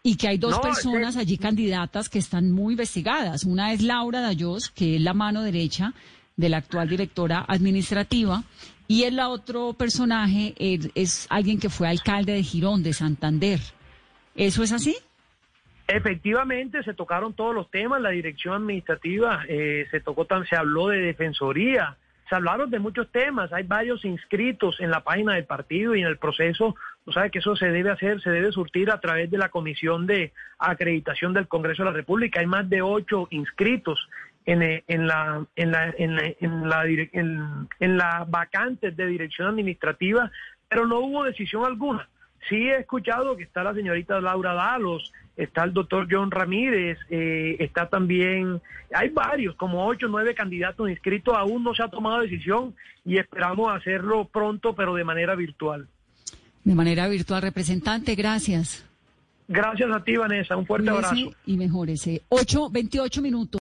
Y 0.02 0.16
que 0.16 0.28
hay 0.28 0.38
dos 0.40 0.56
No, 0.56 0.62
personas 0.62 1.18
allí 1.18 1.38
candidatas 1.38 2.10
que 2.10 2.18
están 2.18 2.52
muy 2.52 2.74
investigadas. 2.74 3.44
Una 3.44 3.74
es 3.74 3.84
Laura 3.84 4.22
Dayos, 4.22 4.70
que 4.70 4.96
es 4.96 5.02
la 5.02 5.14
mano 5.14 5.44
derecha 5.44 5.94
de 6.40 6.48
la 6.48 6.58
actual 6.58 6.88
directora 6.88 7.44
administrativa, 7.46 8.44
y 8.88 9.04
el 9.04 9.20
otro 9.20 9.74
personaje 9.74 10.54
es, 10.58 11.28
alguien 11.30 11.60
que 11.60 11.70
fue 11.70 11.90
alcalde 11.90 12.34
de 12.34 12.44
Girón, 12.44 12.82
de 12.82 12.94
Santander. 12.94 13.60
¿Eso 14.36 14.64
es 14.64 14.72
así? 14.72 14.96
Efectivamente, 15.88 16.82
se 16.84 16.94
tocaron 16.94 17.34
todos 17.34 17.54
los 17.54 17.70
temas, 17.70 18.02
la 18.02 18.12
dirección 18.12 18.54
administrativa, 18.56 19.44
eh, 19.50 19.86
se 19.92 20.00
tocó 20.00 20.26
se 20.50 20.56
habló 20.56 20.88
de 20.88 21.00
defensoría, 21.00 21.98
se 22.30 22.36
hablaron 22.36 22.70
de 22.70 22.80
muchos 22.80 23.12
temas, 23.12 23.52
hay 23.52 23.64
varios 23.64 24.06
inscritos 24.06 24.80
en 24.80 24.92
la 24.92 25.04
página 25.04 25.34
del 25.34 25.46
partido 25.46 25.94
y 25.94 26.02
en 26.02 26.08
el 26.08 26.18
proceso, 26.18 26.76
tú 27.04 27.12
sabes 27.12 27.32
que 27.32 27.40
eso 27.40 27.56
se 27.58 27.68
debe 27.68 27.92
hacer, 27.92 28.22
se 28.22 28.30
debe 28.30 28.52
surtir 28.52 28.92
a 28.92 29.02
través 29.02 29.30
de 29.30 29.38
la 29.38 29.50
comisión 29.50 30.08
de 30.08 30.32
acreditación 30.58 31.34
del 31.34 31.50
Congreso 31.50 31.84
de 31.84 31.90
la 31.90 31.96
República, 31.96 32.40
hay 32.40 32.46
más 32.46 32.70
de 32.70 32.82
ocho 32.82 33.28
inscritos 33.32 34.08
en, 34.52 34.62
eh, 34.64 34.84
en 34.88 35.06
la 35.08 35.46
en 35.56 35.72
la 35.72 35.94
en 35.98 36.16
la, 36.16 36.24
en 36.40 36.70
la, 36.70 36.86
en- 36.86 37.68
en 37.80 37.98
la 37.98 38.26
vacantes 38.28 38.96
de 38.98 39.06
dirección 39.06 39.48
administrativa, 39.48 40.32
pero 40.68 40.86
no 40.88 41.00
hubo 41.00 41.24
decisión 41.24 41.66
alguna. 41.66 42.08
Sí 42.48 42.56
he 42.56 42.78
escuchado 42.80 43.36
que 43.36 43.44
está 43.44 43.64
la 43.64 43.74
señorita 43.74 44.20
Laura 44.22 44.54
Dalos, 44.54 45.12
está 45.36 45.64
el 45.66 45.74
doctor 45.74 46.08
John 46.10 46.32
Ramírez, 46.32 46.98
eh, 47.10 47.58
está 47.60 47.90
también, 47.90 48.62
hay 48.94 49.10
varios, 49.10 49.56
como 49.56 49.86
ocho 49.86 50.08
nueve 50.08 50.34
candidatos 50.34 50.90
inscritos, 50.90 51.36
aún 51.38 51.64
no 51.64 51.74
se 51.76 51.84
ha 51.84 51.90
tomado 51.90 52.22
decisión 52.22 52.74
y 53.06 53.18
esperamos 53.18 53.72
hacerlo 53.76 54.26
pronto, 54.26 54.74
pero 54.74 54.96
de 54.96 55.04
manera 55.04 55.36
virtual. 55.36 55.88
De 56.64 56.76
manera 56.76 57.08
virtual, 57.08 57.42
representante, 57.42 58.16
gracias. 58.16 58.86
Gracias 59.52 59.90
a 59.92 60.04
ti, 60.04 60.16
Vanessa, 60.16 60.56
un 60.56 60.66
fuerte 60.68 60.92
Cuídese 60.92 61.08
abrazo. 61.10 61.36
Y 61.48 61.58
mejorese. 61.58 62.22
8, 62.30 62.70
28 62.70 63.22
minutos. 63.22 63.58